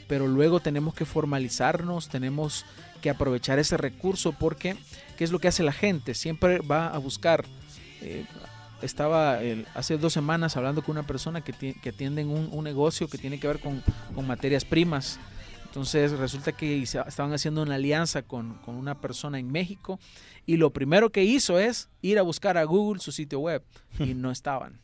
Pero 0.08 0.26
luego 0.26 0.60
tenemos 0.60 0.94
que 0.94 1.04
formalizarnos, 1.04 2.08
tenemos 2.08 2.64
que 3.02 3.10
aprovechar 3.10 3.58
ese 3.58 3.76
recurso 3.76 4.32
porque, 4.32 4.76
¿qué 5.16 5.24
es 5.24 5.30
lo 5.30 5.38
que 5.38 5.48
hace 5.48 5.62
la 5.62 5.72
gente? 5.72 6.14
Siempre 6.14 6.58
va 6.60 6.88
a 6.88 6.98
buscar. 6.98 7.44
eh, 8.00 8.24
estaba 8.82 9.38
hace 9.74 9.96
dos 9.96 10.12
semanas 10.12 10.58
hablando 10.58 10.82
con 10.82 10.98
una 10.98 11.06
persona 11.06 11.40
que, 11.40 11.74
que 11.74 11.88
atiende 11.88 12.20
en 12.20 12.28
un, 12.28 12.64
negocio 12.64 13.08
que 13.08 13.16
tiene 13.16 13.40
que 13.40 13.46
ver 13.46 13.58
con 13.58 13.82
materias 14.26 14.66
primas. 14.66 15.18
Entonces 15.74 16.12
resulta 16.12 16.52
que 16.52 16.82
estaban 16.82 17.32
haciendo 17.32 17.60
una 17.60 17.74
alianza 17.74 18.22
con, 18.22 18.58
con 18.58 18.76
una 18.76 19.00
persona 19.00 19.40
en 19.40 19.50
México 19.50 19.98
y 20.46 20.56
lo 20.56 20.70
primero 20.70 21.10
que 21.10 21.24
hizo 21.24 21.58
es 21.58 21.88
ir 22.00 22.20
a 22.20 22.22
buscar 22.22 22.56
a 22.56 22.62
Google 22.62 23.00
su 23.00 23.10
sitio 23.10 23.40
web 23.40 23.60
y 23.98 24.14
no 24.14 24.30
estaban. 24.30 24.78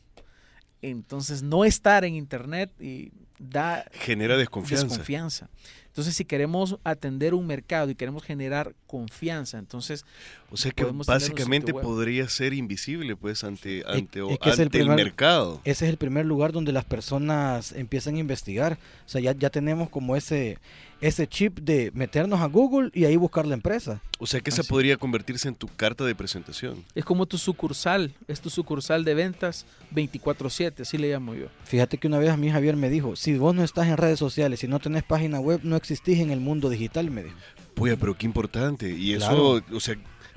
Entonces 0.81 1.43
no 1.43 1.63
estar 1.63 2.03
en 2.03 2.15
internet 2.15 2.73
y 2.81 3.13
da 3.39 3.85
Genera 3.93 4.35
desconfianza. 4.35 4.85
desconfianza. 4.85 5.49
Entonces 5.91 6.15
si 6.15 6.23
queremos 6.23 6.77
atender 6.85 7.33
un 7.33 7.45
mercado 7.45 7.89
y 7.89 7.95
queremos 7.95 8.23
generar 8.23 8.73
confianza, 8.87 9.59
entonces 9.59 10.05
O 10.49 10.55
sea 10.55 10.71
que 10.71 10.85
básicamente 10.85 11.73
podría 11.73 12.29
ser 12.29 12.53
invisible 12.53 13.17
pues 13.17 13.43
ante, 13.43 13.83
ante, 13.85 14.19
es 14.21 14.25
el 14.25 14.49
ante 14.51 14.63
el, 14.63 14.69
primer- 14.69 14.95
mercado. 14.95 15.59
Ese 15.65 15.83
es 15.85 15.91
el 15.91 15.97
primer 15.97 16.25
lugar 16.25 16.53
donde 16.53 16.71
las 16.71 16.85
personas 16.85 17.73
empiezan 17.73 18.15
a 18.15 18.19
investigar. 18.19 18.77
O 19.05 19.09
sea, 19.09 19.19
ya, 19.19 19.33
ya 19.33 19.49
tenemos 19.49 19.89
como 19.89 20.15
ese, 20.15 20.59
ese 21.01 21.27
chip 21.27 21.59
de 21.59 21.91
meternos 21.93 22.39
a 22.41 22.45
Google 22.45 22.91
y 22.93 23.05
ahí 23.05 23.15
buscar 23.15 23.45
la 23.47 23.55
empresa. 23.55 24.01
O 24.19 24.27
sea 24.27 24.39
que 24.39 24.51
esa 24.51 24.61
Así. 24.61 24.69
podría 24.69 24.97
convertirse 24.97 25.47
en 25.47 25.55
tu 25.55 25.67
carta 25.67 26.05
de 26.05 26.13
presentación. 26.15 26.85
es 26.95 27.03
como 27.03 27.25
tu 27.25 27.37
sucursal, 27.37 28.13
es 28.27 28.39
tu 28.39 28.49
sucursal 28.49 29.03
de 29.03 29.13
ventas 29.15 29.65
24/7, 29.95 30.81
así 30.83 30.97
le 30.97 31.09
llamo 31.11 31.33
yo. 31.33 31.47
Fíjate 31.65 31.97
que 31.97 32.07
una 32.07 32.19
vez 32.19 32.29
a 32.29 32.37
mí 32.37 32.49
Javier 32.51 32.75
me 32.75 32.89
dijo, 32.89 33.15
si 33.15 33.35
vos 33.37 33.53
no 33.55 33.63
estás 33.63 33.87
en 33.87 33.97
redes 33.97 34.19
sociales, 34.19 34.59
si 34.59 34.67
no 34.67 34.79
tenés 34.79 35.03
página 35.03 35.39
web, 35.39 35.59
no 35.63 35.75
existís 35.75 36.19
en 36.19 36.29
el 36.31 36.39
mundo 36.39 36.69
digital, 36.69 37.09
me 37.11 37.23
dijo. 37.23 37.35
Puya, 37.73 37.97
pero 37.97 38.15
qué 38.17 38.25
importante. 38.25 38.89
Y 38.91 39.15
Claro. 39.15 39.57
eso, 39.57 39.75
o 39.75 39.79
sea, 39.79 39.95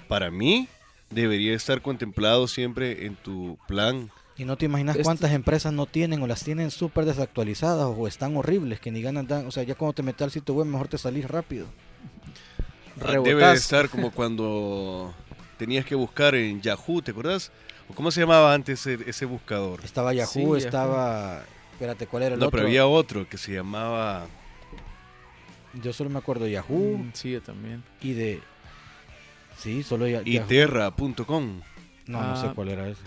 para 0.09 0.31
mí 0.31 0.68
debería 1.11 1.55
estar 1.55 1.83
contemplado 1.83 2.48
siempre 2.48 3.07
en 3.07 3.16
tu 3.16 3.59
plan. 3.68 4.11
Y 4.37 4.44
no 4.44 4.57
te 4.57 4.64
imaginas 4.66 4.97
Este- 4.97 5.05
cuántas 5.05 5.33
empresas 5.33 5.73
no 5.73 5.87
tienen 5.87 6.20
o 6.23 6.27
las 6.27 6.42
tienen 6.42 6.70
súper 6.73 7.05
desactualizadas 7.05 7.87
o 7.97 8.09
están 8.09 8.37
horribles, 8.37 8.81
que 8.81 8.90
ni 8.90 9.01
ganas 9.01 9.29
dan. 9.29 9.47
O 9.47 9.51
sea, 9.53 9.62
ya 9.62 9.75
cuando 9.77 9.92
te 9.94 10.03
metes 10.03 10.23
al 10.23 10.31
sitio 10.33 10.55
web, 10.55 10.66
mejor 10.66 10.88
te 10.88 10.99
salís 10.99 11.29
rápido. 11.29 11.66
Ah, 13.01 13.11
Debe 13.12 13.23
de 13.23 13.31
Rebotás. 13.35 13.59
estar 13.59 13.88
como 13.88 14.11
cuando 14.14 15.14
tenías 15.57 15.85
que 15.85 15.94
buscar 15.94 16.35
en 16.35 16.61
Yahoo, 16.61 17.01
¿te 17.03 17.12
acuerdas? 17.12 17.53
¿O 17.88 17.94
cómo 17.94 18.11
se 18.11 18.20
llamaba 18.20 18.55
antes 18.55 18.87
ese, 18.87 19.09
ese 19.09 19.25
buscador? 19.25 19.81
Estaba 19.85 20.12
Yahoo, 20.14 20.31
Sí, 20.33 20.40
Yahoo. 20.40 20.57
estaba... 20.57 21.42
Espérate, 21.73 22.07
¿cuál 22.07 22.23
era 22.25 22.35
el 22.35 22.40
No, 22.40 22.47
otro? 22.47 22.57
pero 22.59 22.68
había 22.68 22.87
otro 22.87 23.29
que 23.29 23.37
se 23.38 23.53
llamaba... 23.53 24.27
Yo 25.83 25.92
solo 25.92 26.09
me 26.09 26.18
acuerdo 26.18 26.44
de 26.44 26.53
Yahoo 26.53 26.99
Mm, 26.99 27.11
sí, 27.14 27.33
yo 27.33 27.42
también. 27.42 27.83
y 28.01 28.12
de... 28.14 28.40
Sí, 29.59 29.83
solo 29.83 30.07
ya- 30.09 30.23
Yahoo. 30.23 30.44
Iterra.com. 30.47 31.61
No, 32.07 32.23
no 32.23 32.37
sé 32.37 32.47
Ah, 32.49 32.53
cuál 32.55 32.68
era 32.68 32.88
ese. 32.88 33.01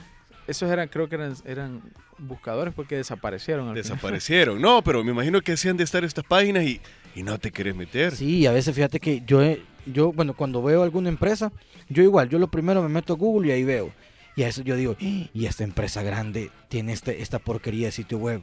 Esos 0.48 0.72
eran, 0.72 0.88
creo 0.88 1.10
que 1.10 1.16
eran, 1.16 1.36
eran 1.46 1.82
buscadores 2.18 2.74
porque 2.74 2.96
desaparecieron. 2.96 3.74
Desaparecieron. 3.74 4.62
No, 4.62 4.82
pero 4.84 5.04
me 5.04 5.12
imagino 5.12 5.42
que 5.42 5.52
hacían 5.54 5.76
de 5.78 5.84
estar 5.84 6.04
estas 6.06 6.24
páginas 6.24 6.64
y, 6.64 6.80
y 7.16 7.24
no 7.24 7.38
te 7.38 7.52
querés 7.52 7.76
meter. 7.76 8.16
Sí, 8.16 8.46
a 8.48 8.52
veces 8.52 8.74
fíjate 8.74 9.00
que 9.00 9.22
yo, 9.28 9.42
he- 9.44 9.62
yo, 9.86 10.14
bueno, 10.14 10.34
cuando 10.36 10.64
veo 10.64 10.84
alguna 10.84 11.10
empresa, 11.10 11.52
yo 11.90 12.02
igual, 12.04 12.30
yo 12.30 12.40
lo 12.40 12.48
primero 12.50 12.82
me 12.82 12.90
meto 12.90 13.14
a 13.14 13.18
Google 13.18 13.50
y 13.50 13.52
ahí 13.52 13.64
veo. 13.64 13.92
Y 14.38 14.44
a 14.44 14.48
eso 14.48 14.62
yo 14.62 14.76
digo, 14.76 14.96
"Ah, 15.02 15.30
y 15.34 15.46
esta 15.48 15.64
empresa 15.64 16.02
grande 16.04 16.52
tiene 16.70 16.94
este, 16.94 17.22
esta 17.22 17.40
porquería 17.40 17.88
de 17.88 17.92
sitio 17.92 18.18
web. 18.20 18.42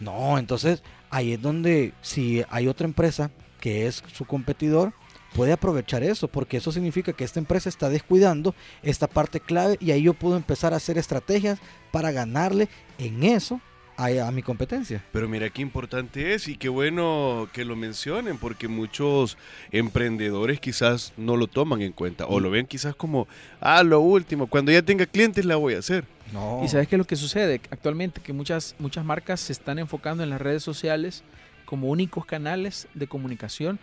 No, 0.00 0.38
entonces 0.38 0.82
ahí 1.10 1.32
es 1.34 1.42
donde 1.42 1.92
si 2.02 2.42
hay 2.50 2.68
otra 2.68 2.86
empresa 2.86 3.30
que 3.60 3.86
es 3.86 4.02
su 4.12 4.24
competidor, 4.24 4.92
puede 5.34 5.52
aprovechar 5.52 6.02
eso, 6.02 6.28
porque 6.28 6.56
eso 6.56 6.72
significa 6.72 7.12
que 7.12 7.24
esta 7.24 7.40
empresa 7.40 7.68
está 7.68 7.88
descuidando 7.88 8.54
esta 8.82 9.06
parte 9.06 9.40
clave 9.40 9.76
y 9.80 9.90
ahí 9.90 10.02
yo 10.02 10.14
puedo 10.14 10.36
empezar 10.36 10.72
a 10.72 10.76
hacer 10.76 10.98
estrategias 10.98 11.58
para 11.90 12.12
ganarle 12.12 12.68
en 12.98 13.22
eso 13.22 13.60
a, 13.96 14.06
a 14.06 14.30
mi 14.30 14.42
competencia. 14.42 15.04
Pero 15.12 15.28
mira 15.28 15.50
qué 15.50 15.62
importante 15.62 16.34
es 16.34 16.48
y 16.48 16.56
qué 16.56 16.68
bueno 16.68 17.48
que 17.52 17.64
lo 17.64 17.76
mencionen 17.76 18.38
porque 18.38 18.68
muchos 18.68 19.36
emprendedores 19.70 20.60
quizás 20.60 21.12
no 21.16 21.36
lo 21.36 21.46
toman 21.46 21.82
en 21.82 21.92
cuenta 21.92 22.26
o 22.26 22.40
lo 22.40 22.50
ven 22.50 22.66
quizás 22.66 22.94
como, 22.94 23.28
ah, 23.60 23.82
lo 23.82 24.00
último, 24.00 24.46
cuando 24.46 24.72
ya 24.72 24.82
tenga 24.82 25.06
clientes 25.06 25.44
la 25.44 25.56
voy 25.56 25.74
a 25.74 25.78
hacer. 25.78 26.04
No. 26.32 26.62
¿Y 26.64 26.68
sabes 26.68 26.88
qué 26.88 26.96
es 26.96 26.98
lo 26.98 27.06
que 27.06 27.16
sucede? 27.16 27.60
Actualmente 27.70 28.20
que 28.22 28.32
muchas, 28.32 28.74
muchas 28.78 29.04
marcas 29.04 29.40
se 29.40 29.52
están 29.52 29.78
enfocando 29.78 30.22
en 30.22 30.30
las 30.30 30.40
redes 30.40 30.62
sociales 30.62 31.22
como 31.66 31.88
únicos 31.88 32.26
canales 32.26 32.86
de 32.94 33.06
comunicación 33.06 33.78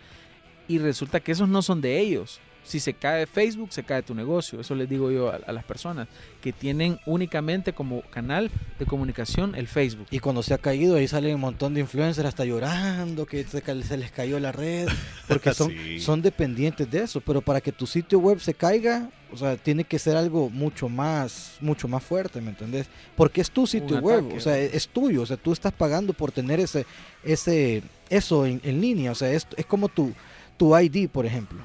y 0.70 0.78
resulta 0.78 1.20
que 1.20 1.32
esos 1.32 1.48
no 1.48 1.62
son 1.62 1.80
de 1.80 1.98
ellos. 1.98 2.38
Si 2.62 2.78
se 2.78 2.92
cae 2.92 3.26
Facebook, 3.26 3.72
se 3.72 3.82
cae 3.82 4.02
tu 4.02 4.14
negocio. 4.14 4.60
Eso 4.60 4.74
les 4.74 4.88
digo 4.88 5.10
yo 5.10 5.30
a, 5.30 5.36
a 5.46 5.50
las 5.52 5.64
personas 5.64 6.06
que 6.42 6.52
tienen 6.52 7.00
únicamente 7.06 7.72
como 7.72 8.02
canal 8.02 8.50
de 8.78 8.84
comunicación 8.86 9.54
el 9.54 9.66
Facebook. 9.66 10.06
Y 10.10 10.18
cuando 10.18 10.42
se 10.42 10.52
ha 10.52 10.58
caído, 10.58 10.96
ahí 10.96 11.08
salen 11.08 11.34
un 11.36 11.40
montón 11.40 11.72
de 11.72 11.80
influencers 11.80 12.28
hasta 12.28 12.44
llorando, 12.44 13.24
que 13.24 13.42
se, 13.44 13.62
les 13.96 14.12
cayó 14.12 14.38
la 14.38 14.52
red, 14.52 14.88
porque 15.26 15.54
son, 15.54 15.70
Sí. 15.70 16.00
son 16.00 16.20
dependientes 16.20 16.88
de 16.90 17.02
eso. 17.02 17.22
Pero 17.22 17.40
para 17.40 17.62
que 17.62 17.72
tu 17.72 17.86
sitio 17.86 18.18
web 18.18 18.38
se 18.40 18.52
caiga, 18.52 19.08
o 19.32 19.38
sea, 19.38 19.56
tiene 19.56 19.84
que 19.84 19.98
ser 19.98 20.16
algo 20.18 20.50
mucho 20.50 20.88
más, 20.90 21.56
mucho 21.62 21.88
más 21.88 22.04
fuerte, 22.04 22.42
¿me 22.42 22.50
entendés? 22.50 22.88
Porque 23.16 23.40
es 23.40 23.50
tu 23.50 23.66
sitio 23.66 23.96
Un 23.96 24.02
web, 24.04 24.18
ataque, 24.20 24.36
o 24.36 24.40
sea, 24.40 24.58
es, 24.58 24.74
es 24.74 24.86
tuyo, 24.88 25.22
o 25.22 25.26
sea, 25.26 25.38
tú 25.38 25.52
estás 25.52 25.72
pagando 25.72 26.12
por 26.12 26.30
tener 26.30 26.60
ese, 26.60 26.84
ese, 27.24 27.82
eso 28.10 28.44
en, 28.44 28.60
en 28.64 28.80
línea, 28.82 29.12
o 29.12 29.14
sea, 29.14 29.32
es, 29.32 29.46
es 29.56 29.64
como 29.66 29.88
tu, 29.88 30.12
tu 30.60 30.78
ID, 30.78 31.08
por 31.08 31.24
ejemplo. 31.24 31.58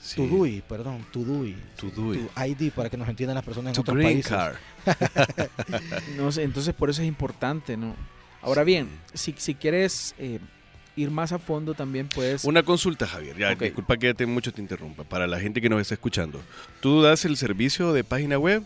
Sí. 0.00 0.16
Tu 0.16 0.28
DUI, 0.28 0.62
perdón, 0.68 1.04
tu 1.10 1.24
DUI. 1.24 1.56
Tu 1.76 1.90
DUI. 1.90 2.18
Tu 2.18 2.42
ID, 2.66 2.72
para 2.72 2.88
que 2.90 2.96
nos 2.96 3.08
entiendan 3.08 3.34
las 3.34 3.44
personas 3.44 3.70
en 3.70 3.74
Tu 3.74 3.80
otros 3.80 3.96
green 3.96 4.22
países. 4.22 4.30
card. 4.30 4.56
No 6.16 6.30
sé, 6.30 6.42
entonces 6.44 6.72
por 6.74 6.90
eso 6.90 7.02
es 7.02 7.08
importante, 7.08 7.76
¿no? 7.76 7.96
Ahora 8.42 8.62
bien, 8.64 8.88
si, 9.14 9.34
si 9.38 9.54
quieres 9.54 10.14
eh, 10.18 10.38
ir 10.96 11.10
más 11.10 11.32
a 11.32 11.38
fondo 11.38 11.74
también 11.74 12.06
puedes... 12.08 12.44
Una 12.44 12.62
consulta, 12.62 13.06
Javier. 13.06 13.36
Ya, 13.38 13.52
Ok. 13.52 13.60
disculpa 13.62 13.96
que 13.96 14.12
te 14.14 14.26
mucho 14.26 14.52
te 14.52 14.60
interrumpa. 14.60 15.02
Para 15.04 15.26
la 15.26 15.40
gente 15.40 15.60
que 15.60 15.68
nos 15.70 15.80
está 15.80 15.94
escuchando, 15.94 16.40
tú 16.80 17.00
das 17.02 17.24
el 17.24 17.36
servicio 17.38 17.92
de 17.94 18.04
página 18.04 18.38
web 18.38 18.62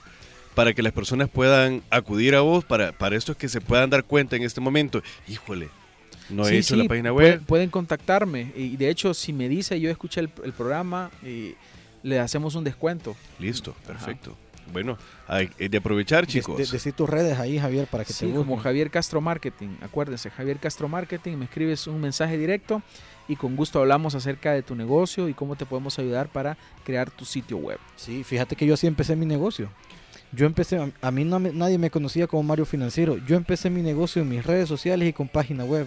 para 0.57 0.75
que 0.75 0.83
las 0.83 0.93
personas 0.93 1.29
puedan 1.31 1.83
acudir 1.91 2.35
a 2.35 2.41
vos 2.41 2.65
para, 2.65 2.91
para 2.93 3.17
estos 3.17 3.37
que 3.37 3.49
se 3.49 3.61
puedan 3.61 3.89
dar 3.91 4.03
cuenta 4.05 4.35
en 4.35 4.43
este 4.43 4.61
momento. 4.61 5.03
Híjole, 5.29 5.69
no 6.31 6.47
he 6.47 6.51
Sí, 6.51 6.57
hecho 6.57 6.75
sí, 6.77 6.83
la 6.83 6.89
página 6.89 7.13
web. 7.13 7.43
Pueden, 7.47 7.71
contactarme 7.71 8.53
y 8.57 8.77
de 8.77 8.89
hecho 8.91 9.15
si 9.15 9.33
me 9.33 9.49
dice 9.49 9.79
yo 9.81 9.91
escuché 9.91 10.21
el, 10.21 10.31
el 10.45 10.53
programa 10.53 11.11
y 11.25 11.55
le 12.03 12.19
hacemos 12.21 12.55
un 12.55 12.65
descuento. 12.65 13.17
Listo, 13.39 13.75
perfecto. 13.87 14.37
Bueno, 14.73 14.99
hay 15.27 15.49
hay 15.59 15.69
de 15.69 15.79
aprovechar, 15.79 16.27
chicos. 16.27 16.59
de- 16.59 16.67
Decí 16.67 16.93
tus 16.93 17.09
redes 17.09 17.39
ahí, 17.39 17.59
Javier, 17.59 17.87
para 17.87 18.05
que 18.05 18.13
Sí, 18.13 18.27
te 18.27 18.33
como 18.33 18.45
busquen. 18.45 18.65
Javier 18.65 18.91
Castro 18.91 19.21
Marketing. 19.23 19.69
Acuérdense, 19.81 20.29
Javier 20.31 20.59
Castro 20.59 20.89
Marketing, 20.89 21.37
me 21.39 21.47
escribes 21.47 21.87
un 21.87 22.01
mensaje 22.01 22.37
directo 22.37 22.83
y 23.29 23.37
con 23.37 23.57
gusto 23.57 23.79
hablamos 23.81 24.15
acerca 24.15 24.53
de 24.53 24.63
tu 24.63 24.75
negocio 24.75 25.27
y 25.29 25.33
cómo 25.35 25.57
te 25.57 25.65
podemos 25.65 25.99
ayudar 25.99 26.29
para 26.29 26.59
crear 26.85 27.11
tu 27.11 27.25
sitio 27.25 27.57
web. 27.57 27.79
Sí, 27.97 28.23
fíjate 28.25 28.57
que 28.57 28.67
yo 28.67 28.75
así 28.75 28.87
empecé 28.87 29.17
mi 29.17 29.25
negocio. 29.27 29.71
Yo 30.33 30.45
empecé, 30.45 30.93
a- 31.01 31.11
mí 31.11 31.25
no 31.25 31.39
nadie 31.39 31.79
me 31.79 31.91
conocía 31.91 32.27
como 32.27 32.43
Mario 32.43 32.67
Financiero. 32.67 33.17
Yo 33.27 33.37
empecé 33.37 33.71
mi 33.71 33.81
negocio 33.81 34.21
en 34.21 34.29
mis 34.29 34.45
redes 34.45 34.69
sociales 34.69 35.09
y 35.09 35.13
con 35.15 35.29
página 35.29 35.65
web. 35.65 35.87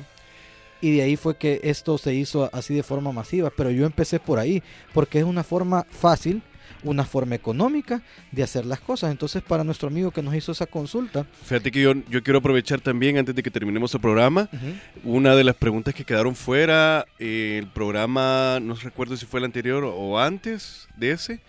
Y 0.81 0.95
de 0.95 1.03
ahí 1.03 1.15
fue 1.15 1.37
que 1.37 1.61
esto 1.63 1.97
se 1.97 2.13
hizo 2.13 2.49
así 2.53 2.73
de 2.73 2.83
forma 2.83 3.11
masiva. 3.11 3.51
Pero 3.55 3.69
yo 3.71 3.85
empecé 3.85 4.19
por 4.19 4.39
ahí, 4.39 4.61
porque 4.93 5.19
es 5.19 5.25
una 5.25 5.43
forma 5.43 5.85
fácil 5.89 6.41
una 6.83 7.05
forma 7.05 7.35
económica 7.35 8.01
de 8.31 8.43
hacer 8.43 8.65
las 8.65 8.79
cosas. 8.79 9.11
Entonces, 9.11 9.41
para 9.41 9.63
nuestro 9.63 9.87
amigo 9.87 10.11
que 10.11 10.21
nos 10.21 10.35
hizo 10.35 10.51
esa 10.51 10.65
consulta, 10.65 11.25
Fíjate 11.45 11.71
que 11.71 11.81
yo, 11.81 11.93
yo 12.09 12.23
quiero 12.23 12.39
aprovechar 12.39 12.81
también, 12.81 13.17
antes 13.17 13.35
de 13.35 13.43
que 13.43 13.51
terminemos 13.51 13.93
el 13.93 14.01
programa, 14.01 14.49
una 15.03 15.35
de 15.35 15.43
las 15.43 15.55
preguntas 15.55 15.93
que 15.93 16.03
quedaron 16.03 16.35
fuera, 16.35 17.05
eh, 17.19 17.57
el 17.59 17.67
programa, 17.67 18.59
no 18.61 18.75
recuerdo 18.75 19.15
si 19.17 19.25
fue 19.25 19.39
el 19.39 19.45
anterior 19.45 19.83
o 19.83 20.19
antes 20.19 20.87
de 20.97 21.11
ese, 21.11 21.39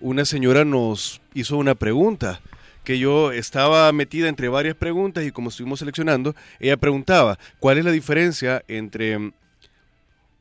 una 0.00 0.24
señora 0.24 0.64
nos 0.64 1.20
hizo 1.34 1.56
una 1.56 1.74
pregunta 1.74 2.40
que 2.84 2.98
yo 2.98 3.32
estaba 3.32 3.90
metida 3.92 4.28
entre 4.28 4.48
varias 4.48 4.74
preguntas 4.74 5.24
y 5.24 5.32
como 5.32 5.50
estuvimos 5.50 5.78
seleccionando, 5.78 6.34
ella 6.58 6.76
preguntaba, 6.76 7.38
¿cuál 7.60 7.78
es 7.78 7.84
la 7.84 7.90
diferencia 7.92 8.64
entre 8.68 9.18
mm, 9.18 9.32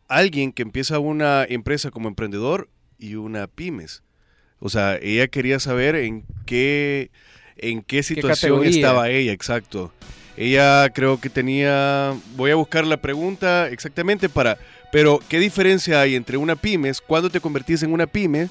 alguien 0.08 0.52
que 0.52 0.64
empieza 0.64 1.00
una 1.00 1.46
empresa 1.48 1.92
como 1.92 2.08
emprendedor 2.08 2.70
y 2.98 3.16
una 3.16 3.48
pymes? 3.48 4.04
O 4.60 4.70
sea, 4.70 4.98
ella 5.02 5.28
quería 5.28 5.60
saber 5.60 5.96
en 5.96 6.24
qué, 6.46 7.10
en 7.58 7.82
qué 7.82 8.04
situación 8.04 8.64
estaba 8.64 9.10
ella, 9.10 9.32
exacto. 9.32 9.92
Ella 10.38 10.90
creo 10.94 11.20
que 11.20 11.30
tenía, 11.30 12.16
voy 12.36 12.52
a 12.52 12.56
buscar 12.56 12.86
la 12.86 12.98
pregunta 12.98 13.70
exactamente 13.70 14.30
para, 14.30 14.58
pero 14.92 15.20
¿qué 15.30 15.40
diferencia 15.40 16.02
hay 16.02 16.16
entre 16.16 16.38
una 16.38 16.56
pymes? 16.56 17.02
¿Cuándo 17.02 17.30
te 17.30 17.42
convertís 17.42 17.84
en 17.84 17.92
una 17.92 18.08
pyme? 18.08 18.50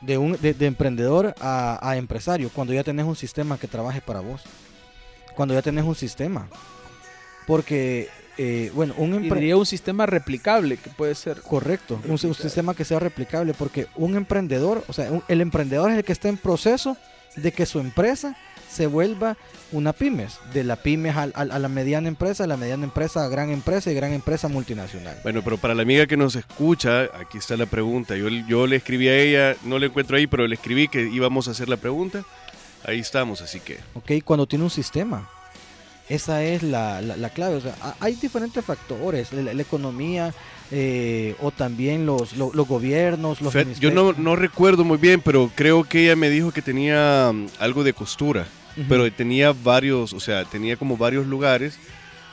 De, 0.00 0.18
un, 0.18 0.32
de, 0.40 0.54
de 0.54 0.66
emprendedor 0.66 1.34
a, 1.40 1.78
a 1.88 1.96
empresario, 1.96 2.50
cuando 2.54 2.72
ya 2.72 2.82
tenés 2.84 3.06
un 3.06 3.16
sistema 3.16 3.58
que 3.58 3.66
trabaje 3.68 4.00
para 4.00 4.20
vos. 4.20 4.42
Cuando 5.36 5.54
ya 5.54 5.62
tenés 5.62 5.84
un 5.84 5.94
sistema. 5.94 6.48
Porque, 7.46 8.08
eh, 8.38 8.70
bueno, 8.74 8.94
un 8.96 9.14
emprendedor... 9.14 9.58
un 9.60 9.66
sistema 9.66 10.06
replicable 10.06 10.76
que 10.76 10.90
puede 10.90 11.14
ser. 11.14 11.40
Correcto, 11.40 12.00
un, 12.04 12.12
un 12.12 12.34
sistema 12.34 12.74
que 12.74 12.84
sea 12.84 12.98
replicable, 12.98 13.54
porque 13.54 13.86
un 13.96 14.16
emprendedor, 14.16 14.84
o 14.88 14.92
sea, 14.92 15.10
un- 15.10 15.22
el 15.28 15.40
emprendedor 15.40 15.90
es 15.90 15.98
el 15.98 16.04
que 16.04 16.12
está 16.12 16.28
en 16.28 16.36
proceso 16.36 16.96
de 17.36 17.52
que 17.52 17.66
su 17.66 17.78
empresa 17.80 18.36
se 18.70 18.86
vuelva 18.86 19.36
una 19.72 19.92
pymes, 19.92 20.38
de 20.52 20.64
la 20.64 20.76
pymes 20.76 21.16
a, 21.16 21.26
la 21.44 21.68
mediana 21.68 22.08
empresa, 22.08 22.44
de 22.44 22.48
la 22.48 22.56
mediana 22.56 22.84
empresa 22.84 23.24
a 23.24 23.28
gran 23.28 23.50
empresa 23.50 23.90
y 23.90 23.94
gran 23.94 24.12
empresa 24.12 24.48
multinacional. 24.48 25.16
Bueno, 25.22 25.42
pero 25.42 25.58
para 25.58 25.74
la 25.74 25.82
amiga 25.82 26.06
que 26.06 26.16
nos 26.16 26.36
escucha, 26.36 27.02
aquí 27.20 27.38
está 27.38 27.56
la 27.56 27.66
pregunta. 27.66 28.16
Yo, 28.16 28.28
yo 28.28 28.66
le 28.66 28.76
escribí 28.76 29.08
a 29.08 29.16
ella, 29.18 29.56
no 29.64 29.78
la 29.78 29.86
encuentro 29.86 30.16
ahí, 30.16 30.26
pero 30.26 30.46
le 30.46 30.54
escribí 30.54 30.88
que 30.88 31.02
íbamos 31.08 31.48
a 31.48 31.50
hacer 31.52 31.68
la 31.68 31.76
pregunta. 31.76 32.24
Ahí 32.84 32.98
estamos, 33.00 33.42
así 33.42 33.60
que... 33.60 33.78
¿ok? 33.94 34.24
Cuando 34.24 34.46
tiene 34.46 34.64
un 34.64 34.70
sistema. 34.70 35.28
Esa 36.08 36.42
es 36.42 36.62
la, 36.64 37.00
la- 37.02 37.16
la 37.16 37.30
clave. 37.30 37.56
O 37.56 37.60
sea, 37.60 37.74
ha- 37.82 37.94
hay 38.00 38.14
diferentes 38.14 38.64
factores, 38.64 39.32
la, 39.32 39.52
la 39.54 39.62
economía 39.62 40.34
eh, 40.72 41.36
o 41.40 41.50
también 41.52 42.04
los, 42.06 42.36
lo- 42.36 42.50
los 42.52 42.66
gobiernos, 42.66 43.40
los 43.40 43.54
yo 43.78 43.90
no, 43.92 44.12
no 44.14 44.34
recuerdo 44.36 44.84
muy 44.84 44.98
bien, 44.98 45.20
pero 45.20 45.50
creo 45.54 45.84
que 45.84 46.04
ella 46.04 46.16
me 46.16 46.30
dijo 46.30 46.50
que 46.52 46.62
tenía 46.62 47.30
mm, 47.32 47.46
algo 47.60 47.84
de 47.84 47.92
costura. 47.92 48.46
Pero 48.88 49.10
tenía 49.12 49.52
varios, 49.52 50.12
o 50.12 50.20
sea, 50.20 50.44
tenía 50.44 50.76
como 50.76 50.96
varios 50.96 51.26
lugares 51.26 51.78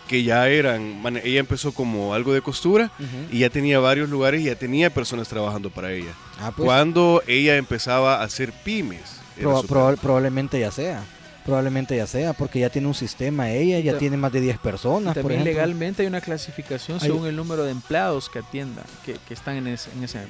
que 0.07 0.23
ya 0.23 0.47
eran, 0.47 1.01
man- 1.01 1.19
ella 1.23 1.39
empezó 1.41 1.73
como 1.73 2.13
algo 2.13 2.33
de 2.33 2.41
costura 2.41 2.91
y 3.31 3.39
ya 3.39 3.49
tenía 3.49 3.79
varios 3.79 4.09
lugares 4.09 4.39
y 4.41 4.45
ya 4.45 4.55
tenía 4.55 4.89
personas 4.93 5.27
trabajando 5.27 5.69
para 5.69 5.91
ella. 5.91 6.11
Ah, 6.39 6.51
pues, 6.55 6.65
Cuando 6.65 7.21
ella 7.27 7.57
empezaba 7.57 8.21
a 8.21 8.23
hacer 8.23 8.53
pymes. 8.63 9.01
Proba- 9.41 9.97
probablemente 9.97 10.59
ya 10.59 10.71
sea. 10.71 11.03
Probablemente 11.45 11.95
ya 11.95 12.07
sea, 12.07 12.33
porque 12.33 12.59
ya 12.59 12.69
tiene 12.69 12.87
un 12.87 12.93
sistema 12.93 13.51
ella, 13.51 13.79
ya 13.79 13.97
tiene 13.97 14.17
más 14.17 14.33
de 14.33 14.41
10 14.41 14.57
personas, 14.57 15.13
por 15.13 15.23
También 15.23 15.41
ejemplo. 15.41 15.53
legalmente 15.61 16.01
hay 16.01 16.07
una 16.09 16.19
clasificación 16.19 16.97
Hay- 17.01 17.07
según 17.07 17.25
el 17.27 17.35
número 17.37 17.63
de 17.63 17.71
empleados 17.71 18.29
que 18.29 18.39
atienda, 18.39 18.83
que, 19.05 19.15
que 19.27 19.33
están 19.33 19.55
en, 19.55 19.67
ese- 19.67 19.89
en 19.95 20.03
esa, 20.03 20.25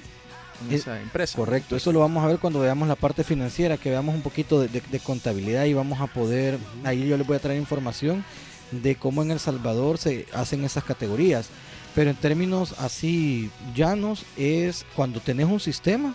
en 0.67 0.73
Es- 0.75 0.81
esa 0.81 0.99
empresa. 1.01 1.35
Correcto, 1.37 1.75
eso 1.75 1.91
lo 1.91 1.99
vamos 1.99 2.23
a 2.23 2.27
ver 2.27 2.39
cuando 2.39 2.59
veamos 2.59 2.87
la 2.87 2.95
parte 2.95 3.23
financiera, 3.23 3.77
que 3.77 3.89
veamos 3.89 4.15
un 4.15 4.21
poquito 4.21 4.59
de, 4.61 4.67
de- 4.67 4.81
de 4.81 4.99
contabilidad 4.99 5.65
y 5.65 5.73
vamos 5.73 5.99
a 6.01 6.07
poder, 6.07 6.57
ahí 6.83 7.07
yo 7.07 7.17
les 7.17 7.25
voy 7.27 7.37
a 7.37 7.39
traer 7.39 7.59
información 7.59 8.23
de 8.71 8.95
cómo 8.95 9.21
en 9.23 9.31
El 9.31 9.39
Salvador 9.39 9.97
se 9.97 10.25
hacen 10.33 10.63
esas 10.65 10.83
categorías. 10.83 11.47
Pero 11.95 12.11
en 12.11 12.15
términos 12.15 12.75
así 12.79 13.49
llanos 13.75 14.23
es 14.37 14.85
cuando 14.95 15.19
tenés 15.19 15.47
un 15.47 15.59
sistema 15.59 16.13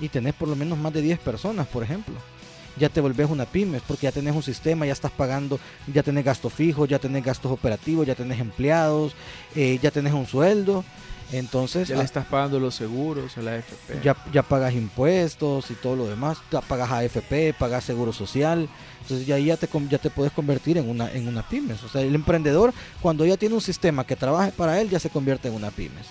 y 0.00 0.08
tenés 0.08 0.34
por 0.34 0.48
lo 0.48 0.54
menos 0.54 0.78
más 0.78 0.92
de 0.92 1.02
10 1.02 1.18
personas, 1.18 1.66
por 1.66 1.82
ejemplo. 1.82 2.14
Ya 2.76 2.88
te 2.88 3.00
volvés 3.00 3.30
una 3.30 3.44
pymes 3.46 3.82
porque 3.86 4.04
ya 4.04 4.12
tenés 4.12 4.34
un 4.34 4.42
sistema, 4.42 4.84
ya 4.86 4.92
estás 4.92 5.10
pagando, 5.12 5.58
ya 5.92 6.02
tenés 6.02 6.24
gastos 6.24 6.52
fijos, 6.52 6.88
ya 6.88 6.98
tenés 6.98 7.24
gastos 7.24 7.50
operativos, 7.52 8.06
ya 8.06 8.14
tenés 8.14 8.40
empleados, 8.40 9.14
eh, 9.56 9.78
ya 9.82 9.90
tenés 9.90 10.12
un 10.12 10.26
sueldo. 10.26 10.84
Entonces, 11.38 11.88
Ya 11.88 11.94
ah, 11.96 11.98
le 11.98 12.04
estás 12.04 12.26
pagando 12.26 12.60
los 12.60 12.74
seguros 12.74 13.36
a 13.38 13.42
la 13.42 13.52
AFP. 13.54 14.00
ya, 14.02 14.16
ya 14.32 14.42
pagas 14.42 14.74
impuestos 14.74 15.70
y 15.70 15.74
todo 15.74 15.96
lo 15.96 16.06
demás, 16.06 16.38
ya 16.50 16.60
pagas 16.60 16.90
AFP, 16.90 17.54
pagas 17.58 17.84
seguro 17.84 18.12
social, 18.12 18.68
entonces 19.02 19.26
ya 19.26 19.34
ahí 19.36 19.46
ya 19.46 19.56
te, 19.56 19.66
con- 19.68 19.88
ya 19.88 19.98
te 19.98 20.10
puedes 20.10 20.32
convertir 20.32 20.78
en 20.78 20.88
una, 20.88 21.10
en 21.12 21.26
una 21.28 21.42
pymes. 21.48 21.82
O 21.82 21.88
sea, 21.88 22.02
el 22.02 22.14
emprendedor 22.14 22.72
cuando 23.00 23.24
ya 23.26 23.36
tiene 23.36 23.54
un 23.54 23.60
sistema 23.60 24.04
que 24.06 24.16
trabaje 24.16 24.52
para 24.52 24.80
él 24.80 24.88
ya 24.90 24.98
se 25.00 25.10
convierte 25.10 25.48
en 25.48 25.54
una 25.54 25.70
pymes. 25.70 26.06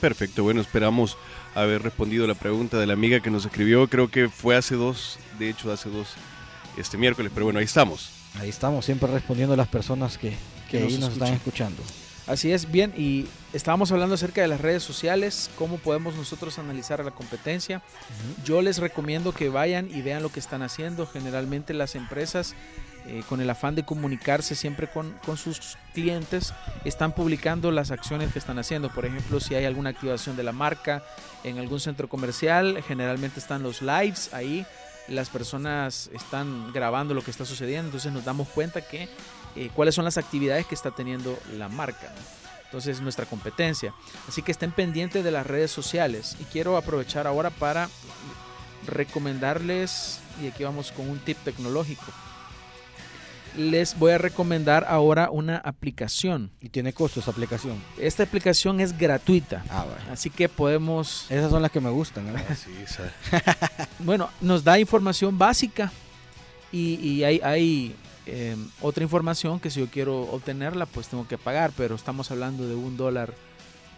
Perfecto, 0.00 0.42
bueno, 0.42 0.60
esperamos 0.60 1.16
haber 1.54 1.82
respondido 1.82 2.26
la 2.26 2.34
pregunta 2.34 2.78
de 2.78 2.86
la 2.86 2.92
amiga 2.92 3.20
que 3.20 3.30
nos 3.30 3.46
escribió. 3.46 3.88
Creo 3.88 4.10
que 4.10 4.28
fue 4.28 4.56
hace 4.56 4.74
dos, 4.74 5.18
de 5.38 5.48
hecho 5.48 5.72
hace 5.72 5.88
dos, 5.88 6.08
este 6.76 6.98
miércoles, 6.98 7.30
pero 7.34 7.46
bueno, 7.46 7.60
ahí 7.60 7.64
estamos. 7.64 8.10
Ahí 8.38 8.50
estamos 8.50 8.84
siempre 8.84 9.10
respondiendo 9.10 9.54
a 9.54 9.56
las 9.56 9.68
personas 9.68 10.18
que, 10.18 10.30
que 10.70 10.78
Que 10.78 10.80
nos 10.80 10.92
ahí 10.92 10.98
nos 10.98 11.12
están 11.14 11.32
escuchan. 11.32 11.72
escuchando. 11.72 11.82
Así 12.26 12.52
es, 12.52 12.72
bien, 12.72 12.92
y 12.96 13.28
estábamos 13.52 13.92
hablando 13.92 14.16
acerca 14.16 14.42
de 14.42 14.48
las 14.48 14.60
redes 14.60 14.82
sociales, 14.82 15.48
cómo 15.56 15.78
podemos 15.78 16.16
nosotros 16.16 16.58
analizar 16.58 17.00
a 17.00 17.04
la 17.04 17.12
competencia. 17.12 17.82
Yo 18.44 18.62
les 18.62 18.78
recomiendo 18.78 19.32
que 19.32 19.48
vayan 19.48 19.88
y 19.94 20.02
vean 20.02 20.24
lo 20.24 20.32
que 20.32 20.40
están 20.40 20.62
haciendo. 20.62 21.06
Generalmente 21.06 21.72
las 21.72 21.94
empresas, 21.94 22.56
eh, 23.06 23.22
con 23.28 23.40
el 23.40 23.48
afán 23.48 23.76
de 23.76 23.84
comunicarse 23.84 24.56
siempre 24.56 24.88
con, 24.90 25.12
con 25.24 25.36
sus 25.36 25.78
clientes, 25.94 26.52
están 26.84 27.12
publicando 27.12 27.70
las 27.70 27.92
acciones 27.92 28.32
que 28.32 28.40
están 28.40 28.58
haciendo. 28.58 28.90
Por 28.90 29.06
ejemplo, 29.06 29.38
si 29.38 29.54
hay 29.54 29.64
alguna 29.64 29.90
activación 29.90 30.36
de 30.36 30.42
la 30.42 30.52
marca 30.52 31.04
en 31.44 31.60
algún 31.60 31.78
centro 31.78 32.08
comercial, 32.08 32.82
generalmente 32.88 33.38
están 33.38 33.62
los 33.62 33.82
lives 33.82 34.34
ahí. 34.34 34.66
Las 35.06 35.30
personas 35.30 36.10
están 36.12 36.72
grabando 36.72 37.14
lo 37.14 37.22
que 37.22 37.30
está 37.30 37.44
sucediendo, 37.44 37.86
entonces 37.86 38.12
nos 38.12 38.24
damos 38.24 38.48
cuenta 38.48 38.80
que 38.80 39.08
eh, 39.56 39.70
cuáles 39.74 39.94
son 39.94 40.04
las 40.04 40.18
actividades 40.18 40.66
que 40.66 40.74
está 40.74 40.90
teniendo 40.90 41.38
la 41.56 41.68
marca. 41.68 42.08
¿no? 42.14 42.36
Entonces, 42.66 43.00
nuestra 43.00 43.26
competencia. 43.26 43.94
Así 44.28 44.42
que 44.42 44.52
estén 44.52 44.72
pendientes 44.72 45.22
de 45.24 45.30
las 45.30 45.46
redes 45.46 45.70
sociales. 45.70 46.36
Y 46.40 46.44
quiero 46.44 46.76
aprovechar 46.76 47.26
ahora 47.26 47.50
para 47.50 47.88
recomendarles, 48.86 50.20
y 50.42 50.48
aquí 50.48 50.64
vamos 50.64 50.92
con 50.92 51.08
un 51.08 51.18
tip 51.18 51.36
tecnológico. 51.44 52.04
Les 53.56 53.98
voy 53.98 54.12
a 54.12 54.18
recomendar 54.18 54.84
ahora 54.86 55.30
una 55.30 55.56
aplicación. 55.56 56.50
Y 56.60 56.68
tiene 56.68 56.92
costo 56.92 57.20
esa 57.20 57.30
aplicación. 57.30 57.82
Esta 57.98 58.22
aplicación 58.24 58.80
es 58.80 58.96
gratuita. 58.98 59.64
Ah. 59.70 59.86
Así 60.12 60.28
que 60.28 60.48
podemos, 60.48 61.24
Esas 61.30 61.50
son 61.50 61.62
las 61.62 61.70
que 61.70 61.80
me 61.80 61.88
gustan. 61.88 62.36
¿eh? 62.36 62.44
Así, 62.50 62.70
esa- 62.84 63.10
bueno, 63.98 64.28
nos 64.42 64.62
da 64.62 64.78
información 64.78 65.38
básica 65.38 65.90
y, 66.70 66.96
y 66.96 67.24
hay, 67.24 67.40
hay 67.42 67.96
eh, 68.26 68.56
otra 68.80 69.02
información 69.04 69.60
que 69.60 69.70
si 69.70 69.80
yo 69.80 69.86
quiero 69.88 70.20
obtenerla, 70.22 70.86
pues 70.86 71.08
tengo 71.08 71.26
que 71.28 71.38
pagar, 71.38 71.72
pero 71.76 71.94
estamos 71.94 72.30
hablando 72.30 72.66
de 72.68 72.74
un 72.74 72.96
dólar 72.96 73.34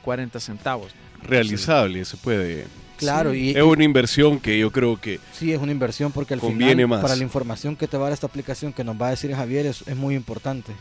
40 0.04 0.38
centavos. 0.40 0.92
¿no? 0.94 1.28
realizable, 1.28 2.04
se 2.04 2.16
puede. 2.16 2.66
Claro, 2.96 3.32
Sí. 3.32 3.50
y, 3.50 3.56
Es 3.56 3.62
una 3.62 3.84
inversión 3.84 4.38
que 4.40 4.58
yo 4.58 4.70
creo 4.72 5.00
que 5.00 5.18
Sí, 5.32 5.52
es 5.52 5.60
una 5.60 5.72
inversión 5.72 6.10
porque 6.12 6.34
al 6.34 6.40
Conviene 6.40 6.72
final, 6.74 6.88
más. 6.88 7.00
para 7.02 7.16
la 7.16 7.22
información 7.22 7.76
que 7.76 7.86
te 7.88 7.96
va 7.96 8.04
a 8.04 8.06
dar 8.08 8.12
esta 8.12 8.26
aplicación 8.26 8.72
que 8.72 8.84
nos 8.84 9.00
va 9.00 9.08
a 9.08 9.10
decir 9.10 9.34
Javier, 9.34 9.66
es, 9.66 9.82
es 9.86 9.96
muy 9.96 10.14
importante. 10.14 10.72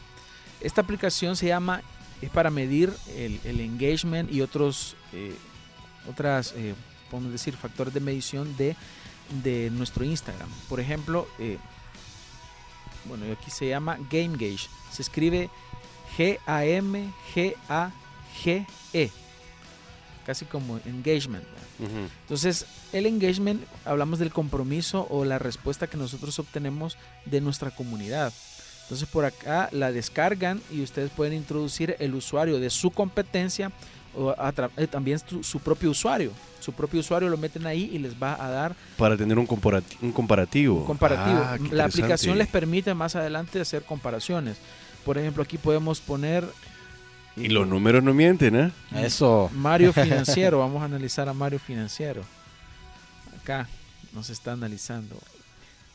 Esta 0.61 0.81
aplicación 0.81 1.35
se 1.35 1.47
llama, 1.47 1.81
es 2.21 2.29
para 2.31 2.49
medir 2.49 2.91
el, 3.15 3.39
el 3.43 3.59
engagement 3.59 4.31
y 4.31 4.41
otros, 4.41 4.95
eh, 5.13 5.33
otras, 6.09 6.53
eh, 6.57 6.73
podemos 7.11 7.31
decir, 7.31 7.55
factores 7.55 7.93
de 7.93 7.99
medición 7.99 8.55
de, 8.57 8.75
de 9.43 9.69
nuestro 9.71 10.03
Instagram. 10.03 10.49
Por 10.69 10.79
ejemplo, 10.79 11.27
eh, 11.39 11.57
bueno, 13.07 13.25
y 13.25 13.31
aquí 13.31 13.49
se 13.51 13.67
llama 13.67 13.97
Game 14.09 14.37
Gauge. 14.37 14.67
Se 14.91 15.01
escribe 15.01 15.49
G-A-M-G-A-G-E. 16.17 17.11
Casi 20.25 20.45
como 20.45 20.79
engagement. 20.85 21.45
Entonces, 21.79 22.65
el 22.91 23.05
engagement, 23.05 23.63
hablamos 23.85 24.19
del 24.19 24.31
compromiso 24.31 25.07
o 25.09 25.23
la 25.25 25.39
respuesta 25.39 25.87
que 25.87 25.95
nosotros 25.97 26.37
obtenemos 26.39 26.97
de 27.25 27.39
nuestra 27.39 27.71
comunidad. 27.71 28.33
Entonces, 28.83 29.07
por 29.09 29.25
acá 29.25 29.69
la 29.71 29.91
descargan 29.91 30.61
y 30.71 30.81
ustedes 30.81 31.11
pueden 31.11 31.33
introducir 31.33 31.95
el 31.99 32.15
usuario 32.15 32.59
de 32.59 32.69
su 32.69 32.91
competencia 32.91 33.71
o 34.17 34.31
a 34.31 34.51
tra- 34.53 34.71
eh, 34.77 34.87
también 34.87 35.19
su, 35.19 35.43
su 35.43 35.59
propio 35.59 35.91
usuario. 35.91 36.31
Su 36.59 36.73
propio 36.73 36.99
usuario 36.99 37.29
lo 37.29 37.37
meten 37.37 37.65
ahí 37.67 37.89
y 37.93 37.99
les 37.99 38.21
va 38.21 38.33
a 38.43 38.49
dar 38.49 38.75
para 38.97 39.15
tener 39.15 39.37
un, 39.39 39.47
comparati- 39.47 39.97
un 40.01 40.11
comparativo. 40.11 40.77
un 40.79 40.85
comparativo. 40.85 41.37
Ah, 41.39 41.57
la 41.71 41.85
aplicación 41.85 42.37
les 42.37 42.47
permite 42.47 42.93
más 42.93 43.15
adelante 43.15 43.61
hacer 43.61 43.83
comparaciones. 43.83 44.57
Por 45.05 45.17
ejemplo, 45.17 45.43
aquí 45.43 45.57
podemos 45.57 46.01
poner 46.01 46.43
Y 47.37 47.49
los 47.49 47.67
números 47.67 48.03
no 48.03 48.13
mienten, 48.13 48.55
¿eh? 48.55 48.71
Eso. 48.95 49.49
Mario 49.53 49.93
Financiero. 50.03 50.59
Vamos 50.59 50.81
a 50.81 50.85
analizar 50.85 51.29
a 51.29 51.33
Mario 51.33 51.59
Financiero. 51.59 52.23
acá 53.41 53.67
nos 54.13 54.29
está 54.29 54.53
analizando 54.53 55.15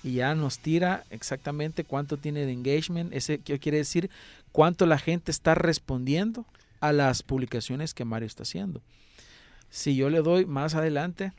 y 0.05 0.15
ya 0.15 0.35
nos 0.35 0.59
tira 0.59 1.05
exactamente 1.11 1.85
cuánto 1.85 2.17
tiene 2.17 2.47
de 2.47 2.53
engagement. 2.53 3.13
Ese 3.13 3.39
quiere 3.41 3.79
decir 3.79 4.11
cuánto 4.53 4.87
la 4.87 4.99
gente 4.99 5.31
está 5.31 5.55
respondiendo 5.55 6.45
a 6.83 6.93
las 6.93 7.23
publicaciones 7.23 7.95
que 7.95 8.05
Mario 8.05 8.27
está 8.27 8.43
haciendo. 8.43 8.83
Si 9.71 9.97
yo 9.97 10.11
le 10.11 10.21
doy 10.21 10.45
más 10.45 10.75
adelante, 10.75 11.33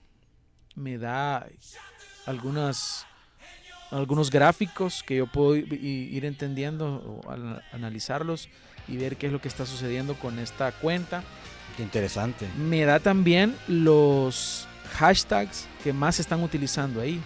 me 0.76 0.98
da 0.98 1.46
algunas 2.26 3.06
algunos 3.92 4.32
gráficos 4.32 5.04
que 5.04 5.18
yo 5.18 5.28
puedo 5.28 5.56
ir 5.56 6.26
entendiendo 6.26 6.96
o 7.24 7.32
ana- 7.32 7.62
analizarlos 7.74 8.50
y 8.88 8.98
ver 8.98 9.18
qué 9.18 9.28
es 9.28 9.32
lo 9.32 9.40
que 9.40 9.48
está 9.48 9.68
sucediendo 9.68 10.16
con 10.16 10.40
esta 10.40 10.72
cuenta. 10.72 11.24
Qué 11.78 11.84
interesante. 11.84 12.48
Me 12.58 12.86
da 12.86 13.00
también 13.00 13.56
los 13.68 14.68
hashtags 14.96 15.68
que 15.84 15.94
más 15.94 16.16
se 16.16 16.24
están 16.24 16.42
utilizando 16.42 17.02
ahí. 17.02 17.22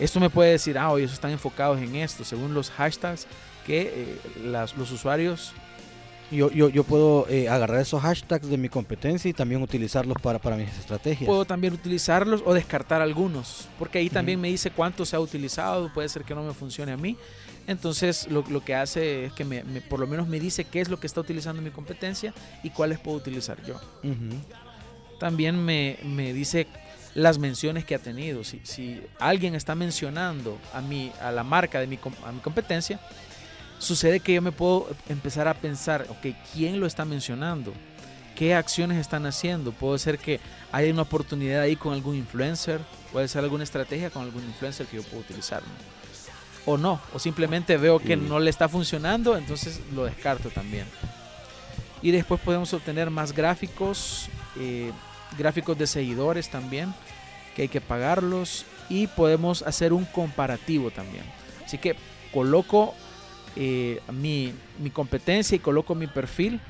Esto 0.00 0.18
me 0.18 0.30
puede 0.30 0.50
decir, 0.52 0.78
ah, 0.78 0.90
oye, 0.90 1.04
están 1.04 1.30
enfocados 1.30 1.78
en 1.80 1.94
esto, 1.94 2.24
según 2.24 2.54
los 2.54 2.70
hashtags 2.70 3.28
que 3.64 3.82
eh, 3.82 4.20
las- 4.46 4.76
los 4.76 4.90
usuarios 4.90 5.52
Yo, 6.30 6.50
yo, 6.52 6.68
yo 6.68 6.84
puedo 6.84 7.26
eh, 7.28 7.48
agarrar 7.48 7.80
esos 7.80 8.00
hashtags 8.02 8.48
de 8.48 8.56
mi 8.56 8.68
competencia 8.68 9.28
y 9.28 9.32
también 9.32 9.60
utilizarlos 9.62 10.16
para, 10.22 10.38
para 10.38 10.56
mis 10.56 10.68
estrategias. 10.68 11.26
puedo 11.26 11.44
también 11.44 11.72
utilizarlos 11.74 12.42
o 12.46 12.54
descartar 12.54 13.02
algunos, 13.02 13.66
porque 13.78 13.98
ahí 13.98 14.08
también 14.08 14.40
me 14.40 14.48
dice 14.48 14.70
cuánto 14.70 15.04
se 15.04 15.16
ha 15.16 15.20
utilizado, 15.20 15.92
puede 15.92 16.08
ser 16.08 16.22
que 16.24 16.34
no 16.34 16.44
me 16.44 16.54
funcione 16.54 16.92
a 16.92 16.96
mí. 16.96 17.16
Entonces 17.66 18.28
lo, 18.30 18.44
lo 18.48 18.64
que 18.64 18.74
hace 18.76 19.26
es 19.26 19.32
que 19.32 19.44
me, 19.44 19.64
me- 19.64 19.80
por 19.80 19.98
lo 20.00 20.06
menos 20.06 20.28
me 20.28 20.38
dice 20.40 20.64
qué 20.64 20.80
es 20.80 20.88
lo 20.88 21.00
que 21.00 21.06
está 21.06 21.20
utilizando 21.20 21.60
mi 21.62 21.70
competencia 21.70 22.32
y 22.62 22.70
cuáles 22.70 22.98
puedo 23.00 23.16
utilizar 23.16 23.62
yo. 23.64 23.74
Ujú. 24.02 24.36
También 25.18 25.62
me, 25.62 25.98
me 26.04 26.32
dice 26.32 26.66
las 27.14 27.38
menciones 27.38 27.84
que 27.84 27.94
ha 27.94 27.98
tenido. 27.98 28.44
Si, 28.44 28.60
si 28.64 29.00
alguien 29.18 29.54
está 29.54 29.74
mencionando 29.74 30.58
a, 30.72 30.80
mi, 30.80 31.12
a 31.20 31.30
la 31.32 31.42
marca 31.44 31.80
de 31.80 31.86
mi, 31.86 31.98
a 32.24 32.32
mi 32.32 32.40
competencia, 32.40 33.00
sucede 33.80 34.20
que 34.20 34.34
yo 34.34 34.42
me 34.42 34.52
puedo 34.52 34.88
empezar 35.08 35.48
a 35.48 35.54
pensar, 35.54 36.06
ok, 36.08 36.34
¿quién 36.52 36.78
lo 36.78 36.86
está 36.86 37.04
mencionando? 37.04 37.72
¿Qué 38.36 38.54
acciones 38.54 38.98
están 38.98 39.26
haciendo? 39.26 39.72
Puede 39.72 39.98
ser 39.98 40.18
que 40.18 40.38
haya 40.70 40.92
una 40.92 41.02
oportunidad 41.02 41.62
ahí 41.62 41.76
con 41.76 41.92
algún 41.92 42.14
influencer, 42.14 42.80
puede 43.12 43.26
ser 43.26 43.42
alguna 43.42 43.64
estrategia 43.64 44.10
con 44.10 44.22
algún 44.22 44.44
influencer 44.44 44.86
que 44.86 44.96
yo 44.96 45.02
puedo 45.02 45.20
utilizar. 45.20 45.62
¿no? 45.62 46.72
O 46.72 46.76
no, 46.76 47.00
o 47.12 47.18
simplemente 47.18 47.76
veo 47.76 47.98
que 47.98 48.16
no 48.16 48.38
le 48.38 48.50
está 48.50 48.68
funcionando, 48.68 49.36
entonces 49.36 49.80
lo 49.94 50.04
descarto 50.04 50.50
también. 50.50 50.86
Y 52.02 52.10
después 52.12 52.40
podemos 52.40 52.72
obtener 52.72 53.10
más 53.10 53.32
gráficos, 53.32 54.28
eh, 54.58 54.92
gráficos 55.38 55.76
de 55.76 55.86
seguidores 55.86 56.50
también, 56.50 56.94
que 57.56 57.62
hay 57.62 57.68
que 57.68 57.80
pagarlos. 57.80 58.64
Y 58.88 59.06
podemos 59.06 59.62
hacer 59.62 59.92
un 59.92 60.04
comparativo 60.04 60.90
también. 60.90 61.24
Así 61.64 61.78
que 61.78 61.94
coloco 62.32 62.94
eh, 63.56 64.00
mi, 64.12 64.52
mi 64.82 64.90
competencia 64.90 65.56
y 65.56 65.58
coloco 65.58 65.94
mi 65.94 66.06
perfil. 66.06 66.60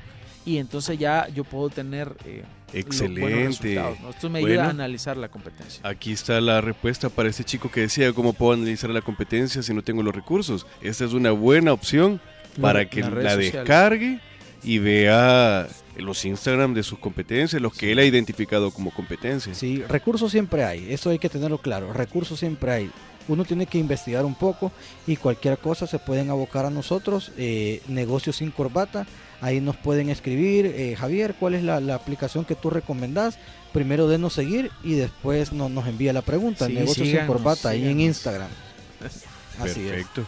Y 0.43 0.57
entonces 0.57 0.97
ya 0.97 1.27
yo 1.29 1.43
puedo 1.43 1.69
tener 1.69 2.15
eh, 2.25 2.43
Excelente. 2.73 3.45
resultados, 3.45 3.99
¿no? 3.99 4.09
Esto 4.09 4.27
me 4.29 4.39
ayuda 4.39 4.55
Bueno. 4.55 4.63
a 4.63 4.69
analizar 4.71 5.15
la 5.17 5.29
competencia. 5.29 5.87
Aquí 5.87 6.11
está 6.13 6.41
la 6.41 6.61
respuesta 6.61 7.09
para 7.09 7.29
este 7.29 7.43
chico 7.43 7.69
que 7.69 7.81
decía 7.81 8.11
cómo 8.13 8.33
puedo 8.33 8.53
analizar 8.53 8.89
la 8.89 9.01
competencia 9.01 9.61
si 9.61 9.71
no 9.73 9.83
tengo 9.83 10.01
los 10.01 10.15
recursos. 10.15 10.65
Esta 10.81 11.05
es 11.05 11.13
una 11.13 11.29
buena 11.31 11.73
opción 11.73 12.19
para 12.59 12.79
La- 12.79 12.89
que 12.89 13.01
la 13.01 13.37
descargue 13.37 14.19
y 14.63 14.79
vea 14.79 15.67
los 15.97 16.25
Instagram 16.25 16.73
de 16.73 16.81
sus 16.83 16.97
competencias, 16.97 17.61
los 17.61 17.73
que 17.75 17.91
él 17.91 17.99
ha 17.99 18.05
identificado 18.05 18.71
como 18.71 18.89
competencias. 18.91 19.57
Sí, 19.57 19.83
recursos 19.87 20.31
siempre 20.31 20.63
hay, 20.63 20.91
eso 20.91 21.11
hay 21.11 21.19
que 21.19 21.29
tenerlo 21.29 21.59
claro, 21.59 21.93
recursos 21.93 22.39
siempre 22.39 22.71
hay. 22.71 22.91
Uno 23.31 23.45
tiene 23.45 23.65
que 23.65 23.77
investigar 23.77 24.25
un 24.25 24.35
poco 24.35 24.71
y 25.07 25.15
cualquier 25.15 25.57
cosa 25.57 25.87
se 25.87 25.99
pueden 25.99 26.29
abocar 26.29 26.65
a 26.65 26.69
nosotros, 26.69 27.31
eh, 27.37 27.81
negocios 27.87 28.35
sin 28.37 28.51
corbata, 28.51 29.05
ahí 29.39 29.61
nos 29.61 29.77
pueden 29.77 30.09
escribir, 30.09 30.65
eh, 30.65 30.95
Javier, 30.97 31.35
¿cuál 31.39 31.55
es 31.55 31.63
la, 31.63 31.79
la 31.79 31.95
aplicación 31.95 32.45
que 32.45 32.55
tú 32.55 32.69
recomendás? 32.69 33.37
Primero 33.73 34.07
denos 34.07 34.33
seguir 34.33 34.69
y 34.83 34.95
después 34.95 35.53
no- 35.53 35.69
nos 35.69 35.87
envía 35.87 36.11
la 36.13 36.21
pregunta, 36.21 36.67
Sí, 36.67 36.73
negocios 36.73 36.95
sin 36.97 37.05
síganos, 37.15 37.35
corbata, 37.37 37.69
ahí 37.69 37.87
en. 37.87 38.01
Instagram. 38.01 38.49
Así 39.59 39.81
es. 39.85 39.91
Perfecto. 39.91 40.25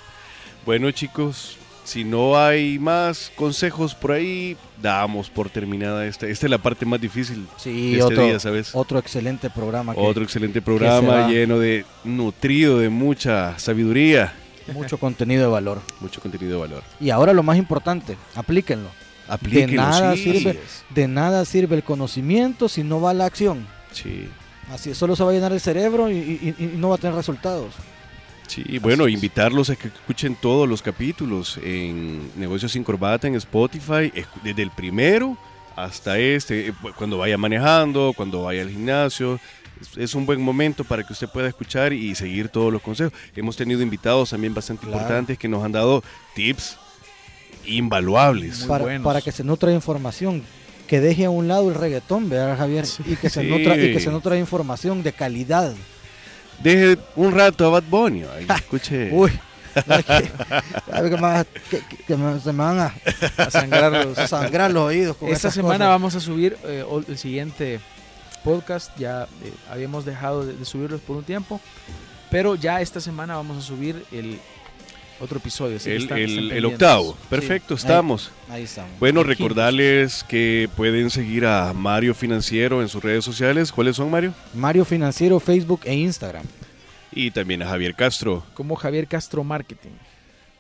Bueno 0.66 0.90
chicos, 0.92 1.58
si 1.84 2.04
no 2.04 2.38
hay 2.38 2.80
más 2.80 3.32
consejos 3.36 3.94
por 3.96 4.14
ahí, 4.14 4.56
damos 4.82 5.30
por 5.30 5.50
terminada 5.50 6.06
esta. 6.08 6.28
Esta 6.28 6.46
es 6.46 6.50
la 6.50 6.58
parte 6.58 6.86
más 6.86 7.00
difícil 7.02 7.46
Sí, 7.58 7.92
de 7.92 8.00
este 8.00 8.04
otro, 8.04 8.26
día, 8.26 8.40
¿sabes? 8.40 8.70
otro 8.74 9.00
excelente 9.00 9.50
programa 9.50 9.94
que 9.94 10.00
Otro 10.00 10.24
excelente 10.24 10.62
programa 10.62 11.28
lleno 11.30 11.60
de 11.60 11.86
nutrido 12.04 12.80
de 12.80 12.90
mucha 12.90 13.58
sabiduría, 13.60 14.34
mucho 14.74 14.98
contenido 14.98 15.42
de 15.44 15.50
valor. 15.52 15.82
mucho 16.00 16.22
contenido 16.22 16.52
de 16.56 16.60
valor. 16.62 16.84
Y 17.00 17.10
ahora 17.10 17.34
lo 17.34 17.44
más 17.44 17.58
importante, 17.58 18.18
aplíquenlo. 18.36 18.90
Aplíquenlo, 19.28 19.82
nada 19.82 20.16
sí. 20.16 20.24
sirve. 20.40 20.60
De 20.90 21.08
nada 21.08 21.46
sirve 21.46 21.76
el 21.78 21.84
conocimiento 21.84 22.68
si 22.70 22.84
no 22.84 23.00
va 23.02 23.14
la 23.14 23.26
acción. 23.26 23.66
Sí. 23.94 24.28
Así 24.72 24.94
solo 24.96 25.16
se 25.16 25.24
va 25.24 25.32
a 25.32 25.34
llenar 25.34 25.52
el 25.54 25.60
cerebro 25.62 26.10
y, 26.10 26.14
y- 26.18 26.56
y 26.58 26.72
no 26.78 26.90
va 26.90 26.96
a 26.96 26.98
tener 26.98 27.16
resultados. 27.16 27.74
Sí, 28.56 28.78
bueno, 28.80 29.08
es. 29.08 29.14
invitarlos 29.14 29.70
a 29.70 29.76
que 29.76 29.88
escuchen 29.88 30.36
todos 30.36 30.68
los 30.68 30.82
capítulos 30.82 31.60
en 31.64 32.30
Negocios 32.40 32.72
sin 32.74 32.84
Corbata 32.84 33.28
en 33.28 33.36
Spotify, 33.36 34.12
escu- 34.14 34.42
desde 34.44 34.62
el 34.64 34.72
primero 34.72 35.38
hasta 35.76 36.20
este, 36.20 36.68
eh, 36.70 36.74
cuando 36.96 37.18
vaya 37.18 37.38
manejando, 37.38 38.14
cuando 38.16 38.44
vaya 38.44 38.62
al 38.62 38.70
gimnasio. 38.70 39.40
Es, 39.98 40.14
un 40.16 40.26
buen 40.26 40.40
momento 40.42 40.84
para 40.84 41.04
que 41.04 41.12
usted 41.14 41.28
pueda 41.28 41.48
escuchar 41.48 41.92
y 41.94 42.16
seguir 42.16 42.48
todos 42.50 42.72
los 42.72 42.82
consejos. 42.82 43.12
Hemos 43.36 43.58
tenido 43.58 43.82
invitados 43.82 44.30
también 44.30 44.54
bastante 44.54 44.84
Claro. 44.86 44.98
importantes 44.98 45.38
que 45.38 45.48
nos 45.50 45.64
han 45.64 45.72
dado 45.74 46.04
tips 46.36 46.78
invaluables. 47.66 48.60
Muy 48.60 48.68
Para, 48.68 49.00
para 49.04 49.22
que 49.22 49.32
se 49.32 49.44
nutra 49.44 49.70
de 49.70 49.76
información. 49.76 50.44
Que 50.88 51.00
deje 51.00 51.26
a 51.26 51.30
un 51.30 51.48
lado 51.48 51.70
el 51.70 51.76
reggaetón, 51.76 52.30
¿verdad, 52.30 52.58
Javier? 52.58 52.86
Y 53.08 53.16
que 53.16 53.30
se 53.30 53.42
Sí. 53.42 53.48
nutra, 53.48 53.76
y 53.78 53.94
que 53.94 54.00
se 54.00 54.12
nutra 54.12 54.34
de 54.34 54.40
información 54.42 55.02
de 55.02 55.14
calidad. 55.14 55.74
Deje 56.64 56.98
un 57.16 57.32
rato 57.34 57.66
a 57.68 57.70
Bad 57.70 57.84
Bunny, 57.90 58.24
ahí, 58.24 58.48
escuche. 58.56 59.10
Uy. 59.14 59.32
es 59.76 59.84
que- 60.06 60.32
a 60.92 61.02
ver 61.02 61.46
que 61.70 61.82
que- 62.08 62.16
me- 62.16 62.40
se 62.40 62.54
me 62.54 62.64
van 62.64 62.80
a 62.80 62.94
A 63.38 63.50
sangrar 63.50 63.92
los- 63.92 64.30
sangrar 64.30 64.72
los 64.72 64.84
oídos. 64.84 65.18
Con 65.18 65.30
Esta 65.30 65.52
semana 65.52 65.86
cosas. 65.86 65.90
vamos 65.90 66.16
a 66.16 66.20
subir 66.20 66.58
eh, 66.64 66.86
el 67.08 67.18
siguiente 67.18 67.80
podcast. 68.44 68.92
Ya 68.98 69.24
eh, 69.44 69.54
habíamos 69.72 70.06
dejado 70.06 70.46
de, 70.46 70.54
de 70.54 70.66
subirlos 70.66 71.02
por 71.02 71.18
un 71.18 71.24
tiempo, 71.24 71.60
pero 72.30 72.56
ya 72.56 72.82
esta 72.82 73.02
semana 73.02 73.36
vamos 73.36 73.58
a 73.58 73.62
subir 73.62 74.06
el 74.12 74.40
otro 75.20 75.38
episodio. 75.40 75.78
así 75.78 75.90
que 75.90 75.96
el, 75.96 76.02
están- 76.04 76.18
el- 76.58 76.66
octavo. 76.66 77.14
Sí. 77.14 77.28
Perfecto, 77.30 77.74
estamos. 77.74 78.32
Ahí 78.50 78.64
estamos. 78.64 78.92
Bueno, 79.00 79.24
recordarles 79.24 80.24
que 80.28 80.70
pueden 80.76 81.10
seguir 81.10 81.46
a 81.48 81.74
Mario 81.74 82.14
Financiero 82.14 82.82
en 82.84 82.90
sus 82.90 83.02
redes 83.04 83.24
sociales. 83.26 83.72
¿Cuáles 83.72 83.96
son, 83.96 84.12
Mario? 84.12 84.34
Mario 84.54 84.86
Financiero, 84.86 85.40
Facebook 85.40 85.82
e 85.86 85.96
Instagram. 85.96 86.44
Y 87.16 87.32
también 87.32 87.62
a 87.62 87.68
Javier 87.68 87.96
Castro. 87.96 88.44
Como 88.54 88.76
Javier 88.76 89.08
Castro 89.08 89.44
Marketing. 89.44 89.92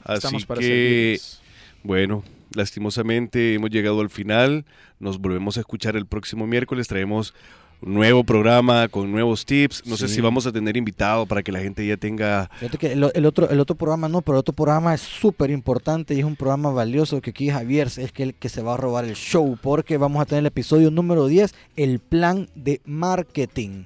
Así 0.03 0.17
Estamos 0.17 0.45
para 0.45 0.59
que, 0.59 0.67
servirles. 0.67 1.41
bueno, 1.83 2.23
lastimosamente 2.53 3.55
hemos 3.55 3.69
llegado 3.69 4.01
al 4.01 4.09
final. 4.09 4.65
Nos 4.99 5.19
volvemos 5.19 5.57
a 5.57 5.61
escuchar 5.61 5.95
el 5.95 6.05
próximo 6.05 6.45
miércoles. 6.45 6.87
Traemos 6.87 7.33
un 7.81 7.93
nuevo 7.93 8.23
programa 8.23 8.87
con 8.87 9.11
nuevos 9.11 9.45
tips. 9.45 9.85
No 9.85 9.97
sé 9.97 10.07
si 10.07 10.21
vamos 10.21 10.45
a 10.45 10.51
tener 10.51 10.77
invitado 10.77 11.25
para 11.25 11.43
que 11.43 11.51
la 11.51 11.59
gente 11.59 11.85
ya 11.85 11.97
tenga... 11.97 12.49
Fíjate 12.59 12.77
que 12.77 12.93
el, 12.93 13.11
el 13.13 13.25
otro, 13.25 13.49
el 13.49 13.59
otro 13.59 13.75
programa 13.75 14.07
no, 14.07 14.21
pero 14.21 14.37
el 14.37 14.39
otro 14.39 14.53
programa 14.53 14.93
es 14.93 15.01
súper 15.01 15.51
importante 15.51 16.13
y 16.13 16.19
es 16.19 16.25
un 16.25 16.35
programa 16.35 16.71
valioso 16.71 17.21
que 17.21 17.31
aquí 17.31 17.49
Javier 17.49 17.89
es 17.97 18.11
que 18.11 18.23
el 18.23 18.33
que 18.35 18.49
se 18.49 18.61
va 18.61 18.75
a 18.75 18.77
robar 18.77 19.05
el 19.05 19.15
show 19.15 19.57
porque 19.61 19.97
vamos 19.97 20.21
a 20.21 20.25
tener 20.25 20.41
el 20.41 20.47
episodio 20.47 20.91
número 20.91 21.27
10, 21.27 21.53
el 21.75 21.99
plan 21.99 22.49
de 22.55 22.81
marketing. 22.85 23.85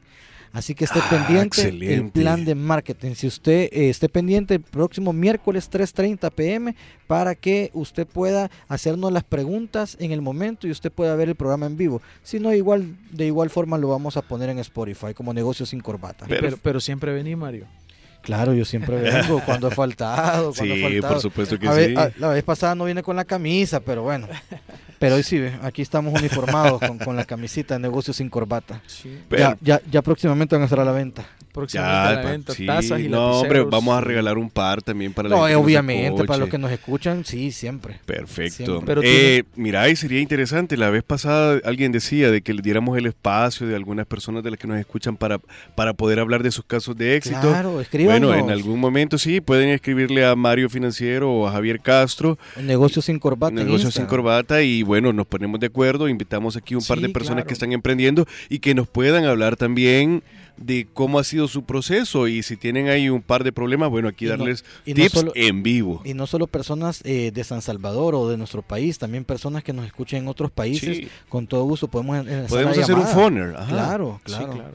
Así 0.58 0.74
que 0.74 0.86
esté 0.86 0.98
Ah, 1.00 1.08
pendiente 1.12 1.62
el 1.94 2.10
plan 2.10 2.44
de 2.44 2.56
marketing. 2.56 3.14
Si 3.14 3.28
usted 3.28 3.70
eh, 3.72 3.90
esté 3.90 4.10
pendiente 4.10 4.56
el 4.56 4.62
próximo 4.62 5.14
miércoles 5.14 5.70
3.30 5.72 6.32
pm 6.32 6.76
para 7.06 7.36
que 7.36 7.70
usted 7.76 8.08
pueda 8.08 8.50
hacernos 8.68 9.12
las 9.12 9.24
preguntas 9.24 9.96
en 10.00 10.12
el 10.12 10.24
momento 10.24 10.66
y 10.68 10.72
usted 10.72 10.92
pueda 10.92 11.16
ver 11.16 11.30
el 11.30 11.36
programa 11.36 11.68
en 11.68 11.78
vivo. 11.78 12.02
Si 12.24 12.40
no, 12.40 12.52
igual, 12.56 12.96
de 13.12 13.28
igual 13.28 13.52
forma 13.52 13.78
lo 13.78 13.88
vamos 13.90 14.18
a 14.18 14.24
poner 14.24 14.50
en 14.50 14.58
Spotify 14.58 15.14
como 15.14 15.32
negocio 15.32 15.64
sin 15.68 15.80
corbata. 15.80 16.26
Pero- 16.28 16.42
Pero, 16.42 16.58
pero 16.64 16.80
siempre 16.80 17.14
vení, 17.14 17.36
Mario. 17.36 17.66
Claro, 18.22 18.54
yo 18.54 18.66
siempre 18.66 18.98
vengo 18.98 19.42
cuando 19.46 19.70
he 19.70 19.72
faltado, 19.72 20.54
cuando 20.54 20.74
he 20.74 20.78
Sí, 20.78 20.84
faltado. 20.84 21.14
por 21.14 21.22
supuesto 21.22 21.58
que 21.60 21.68
A 21.68 21.74
sí. 21.76 21.94
a- 21.96 22.12
la 22.18 22.30
vez 22.30 22.44
pasada 22.44 22.76
no 22.76 22.86
vine 22.86 23.02
con 23.04 23.16
la 23.16 23.26
camisa, 23.26 23.80
pero 23.80 24.04
bueno. 24.04 24.28
Pero 25.00 25.16
hoy 25.16 25.24
sí, 25.24 25.38
ve, 25.40 25.54
aquí 25.62 25.82
estamos 25.84 26.14
uniformados 26.20 26.80
con, 26.82 26.98
con 26.98 27.16
la 27.16 27.24
camisita 27.24 27.76
de 27.76 27.80
negocios 27.82 28.18
sin 28.18 28.30
corbata. 28.30 28.82
Sí. 28.88 29.18
Pero- 29.30 29.42
Ya, 29.44 29.58
ya, 29.62 29.82
ya 29.92 30.02
próximamente 30.02 30.56
van 30.56 30.64
a 30.64 30.66
estar 30.66 30.80
a 30.80 30.86
la 30.86 30.92
venta. 30.92 31.24
Próximamente 31.54 31.98
a 31.98 32.12
la 32.14 32.22
pa- 32.22 32.32
venta, 32.32 32.54
sí, 32.54 32.66
tazas 32.68 33.00
y 33.00 33.08
no, 33.10 33.40
hombre, 33.40 33.62
vamos 33.64 33.96
a 33.98 34.02
regalar 34.02 34.38
un 34.38 34.50
par 34.50 34.82
también 34.84 35.12
para 35.14 35.28
la 35.30 35.36
No, 35.36 35.42
gente 35.44 35.54
eh, 35.54 35.56
obviamente, 35.56 36.24
para 36.26 36.38
los 36.40 36.50
que 36.50 36.58
nos 36.60 36.72
escuchan, 36.72 37.26
sí, 37.26 37.52
siempre. 37.52 38.00
Perfecto. 38.06 38.56
Siempre. 38.66 38.86
Pero 38.86 39.02
eh, 39.04 39.44
mira, 39.56 39.88
y 39.90 39.96
sería 39.96 40.20
interesante. 40.20 40.78
La 40.78 40.90
vez 40.92 41.04
pasada 41.04 41.60
alguien 41.64 41.92
decía 41.92 42.30
de 42.30 42.42
que 42.42 42.54
le 42.54 42.62
diéramos 42.62 42.96
el 42.98 43.06
espacio 43.08 43.66
de 43.66 43.76
algunas 43.76 44.06
personas 44.06 44.44
de 44.44 44.52
las 44.52 44.60
que 44.60 44.68
nos 44.68 44.78
escuchan 44.80 45.16
para, 45.18 45.40
para 45.76 45.94
poder 45.94 46.20
hablar 46.20 46.44
de 46.44 46.52
sus 46.52 46.66
casos 46.66 46.96
de 46.98 47.16
éxito. 47.16 47.40
Claro, 47.42 47.82
escríbanos. 47.82 48.14
Bueno, 48.14 48.17
en 48.18 48.50
algún 48.50 48.80
momento 48.80 49.18
sí, 49.18 49.42
pueden 49.42 49.70
escribirle 49.70 50.26
a 50.26 50.36
Mario 50.36 50.70
Financiero 50.70 51.32
o 51.32 51.48
a 51.48 51.52
Javier 51.52 51.80
Castro, 51.80 52.38
Negocios 52.62 53.06
sin 53.06 53.20
corbata. 53.20 53.54
Negocios 53.54 53.94
sin. 53.94 54.06
Corbata, 54.06 54.62
y 54.62 54.84
bueno, 54.84 55.14
nos 55.14 55.28
ponemos 55.28 55.60
de 55.60 55.68
acuerdo, 55.68 56.08
invitamos 56.10 56.56
aquí 56.56 56.76
un 56.76 56.84
par 56.84 56.98
Sí, 56.98 57.04
de 57.04 57.10
personas 57.10 57.36
claro. 57.44 57.48
que 57.48 57.54
están 57.54 57.72
emprendiendo 57.74 58.26
y 58.50 58.60
que 58.60 58.74
nos 58.76 58.88
puedan 58.88 59.26
hablar 59.26 59.56
también 59.58 60.24
de 60.58 60.88
cómo 60.92 61.20
ha 61.20 61.24
sido 61.24 61.48
su 61.48 61.66
proceso 61.66 62.28
y 62.28 62.42
si 62.42 62.58
tienen 62.58 62.88
ahí 62.90 63.10
un 63.10 63.22
par 63.22 63.44
de 63.44 63.52
problemas, 63.52 63.90
bueno, 63.92 64.08
aquí 64.08 64.26
Y 64.26 64.30
no- 64.30 64.38
darles 64.38 64.66
no 64.88 64.94
tips 64.96 65.12
solo- 65.12 65.32
en 65.36 65.62
vivo. 65.62 66.02
Y 66.04 66.16
no 66.16 66.26
solo 66.26 66.48
personas 66.48 67.02
eh, 67.06 67.32
de 67.32 67.44
San 67.44 67.62
Salvador 67.62 68.16
o 68.16 68.28
de 68.28 68.38
nuestro 68.38 68.64
país, 68.64 68.98
también 68.98 69.24
personas 69.24 69.64
que 69.64 69.72
nos 69.74 69.86
escuchen 69.86 70.24
en 70.24 70.28
otros 70.30 70.50
países. 70.50 70.98
Sí. 70.98 71.08
Con 71.30 71.46
todo 71.46 71.64
gusto 71.66 71.88
podemos 71.90 72.26
Podemos 72.50 72.76
hacer 72.78 72.96
un 72.96 73.06
phoner. 73.06 73.56
ajá. 73.56 73.68
Claro, 73.70 74.20
Sí, 74.26 74.32
claro. 74.34 74.54
claro. 74.54 74.74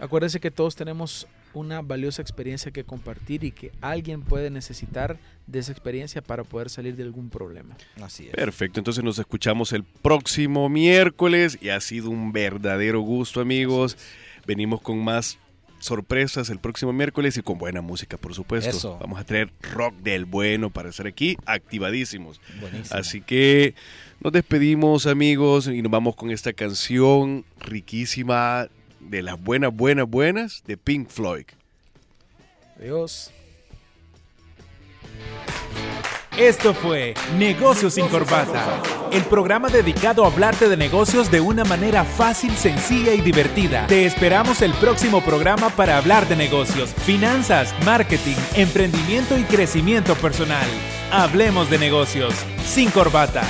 Acuérdense 0.00 0.40
que 0.40 0.50
todos 0.50 0.76
tenemos 0.76 1.26
una 1.54 1.82
valiosa 1.82 2.22
experiencia 2.22 2.70
que 2.70 2.84
compartir 2.84 3.44
y 3.44 3.52
que 3.52 3.72
alguien 3.80 4.22
puede 4.22 4.50
necesitar 4.50 5.18
de 5.46 5.58
esa 5.58 5.72
experiencia 5.72 6.22
para 6.22 6.44
poder 6.44 6.70
salir 6.70 6.96
de 6.96 7.02
algún 7.02 7.30
problema. 7.30 7.76
Así 8.02 8.26
es. 8.26 8.32
Perfecto, 8.32 8.80
entonces 8.80 9.02
nos 9.02 9.18
escuchamos 9.18 9.72
el 9.72 9.84
próximo 9.84 10.68
miércoles 10.68 11.58
y 11.60 11.70
ha 11.70 11.80
sido 11.80 12.10
un 12.10 12.32
verdadero 12.32 13.00
gusto 13.00 13.40
amigos. 13.40 13.96
Venimos 14.46 14.80
con 14.80 15.02
más 15.02 15.38
sorpresas 15.80 16.50
el 16.50 16.58
próximo 16.58 16.92
miércoles 16.92 17.36
y 17.36 17.42
con 17.42 17.58
buena 17.58 17.80
música, 17.80 18.16
por 18.16 18.34
supuesto. 18.34 18.70
Eso. 18.70 18.98
Vamos 18.98 19.20
a 19.20 19.24
traer 19.24 19.50
rock 19.72 19.94
del 19.96 20.24
bueno 20.24 20.70
para 20.70 20.90
estar 20.90 21.06
aquí 21.06 21.36
activadísimos. 21.46 22.40
Buenísimo. 22.60 22.98
Así 22.98 23.20
que 23.20 23.74
nos 24.20 24.32
despedimos 24.32 25.06
amigos 25.06 25.68
y 25.68 25.82
nos 25.82 25.92
vamos 25.92 26.16
con 26.16 26.30
esta 26.30 26.52
canción 26.52 27.44
riquísima 27.60 28.68
de 29.08 29.22
las 29.22 29.42
buenas, 29.42 29.74
buenas, 29.74 30.08
buenas 30.08 30.62
de 30.66 30.76
Pink 30.76 31.08
Floyd. 31.08 31.46
Adiós. 32.78 33.32
Esto 36.38 36.72
fue 36.72 37.14
Negocios 37.36 37.94
sin 37.94 38.06
Corbata, 38.06 38.80
el 39.10 39.24
programa 39.24 39.70
dedicado 39.70 40.24
a 40.24 40.28
hablarte 40.28 40.68
de 40.68 40.76
negocios 40.76 41.32
de 41.32 41.40
una 41.40 41.64
manera 41.64 42.04
fácil, 42.04 42.52
sencilla 42.52 43.12
y 43.12 43.20
divertida. 43.20 43.88
Te 43.88 44.06
esperamos 44.06 44.62
el 44.62 44.72
próximo 44.74 45.20
programa 45.20 45.68
para 45.70 45.98
hablar 45.98 46.28
de 46.28 46.36
negocios, 46.36 46.94
finanzas, 46.94 47.74
marketing, 47.84 48.36
emprendimiento 48.54 49.36
y 49.36 49.42
crecimiento 49.42 50.14
personal. 50.14 50.66
Hablemos 51.10 51.70
de 51.70 51.78
negocios 51.78 52.34
sin 52.64 52.88
corbata. 52.92 53.42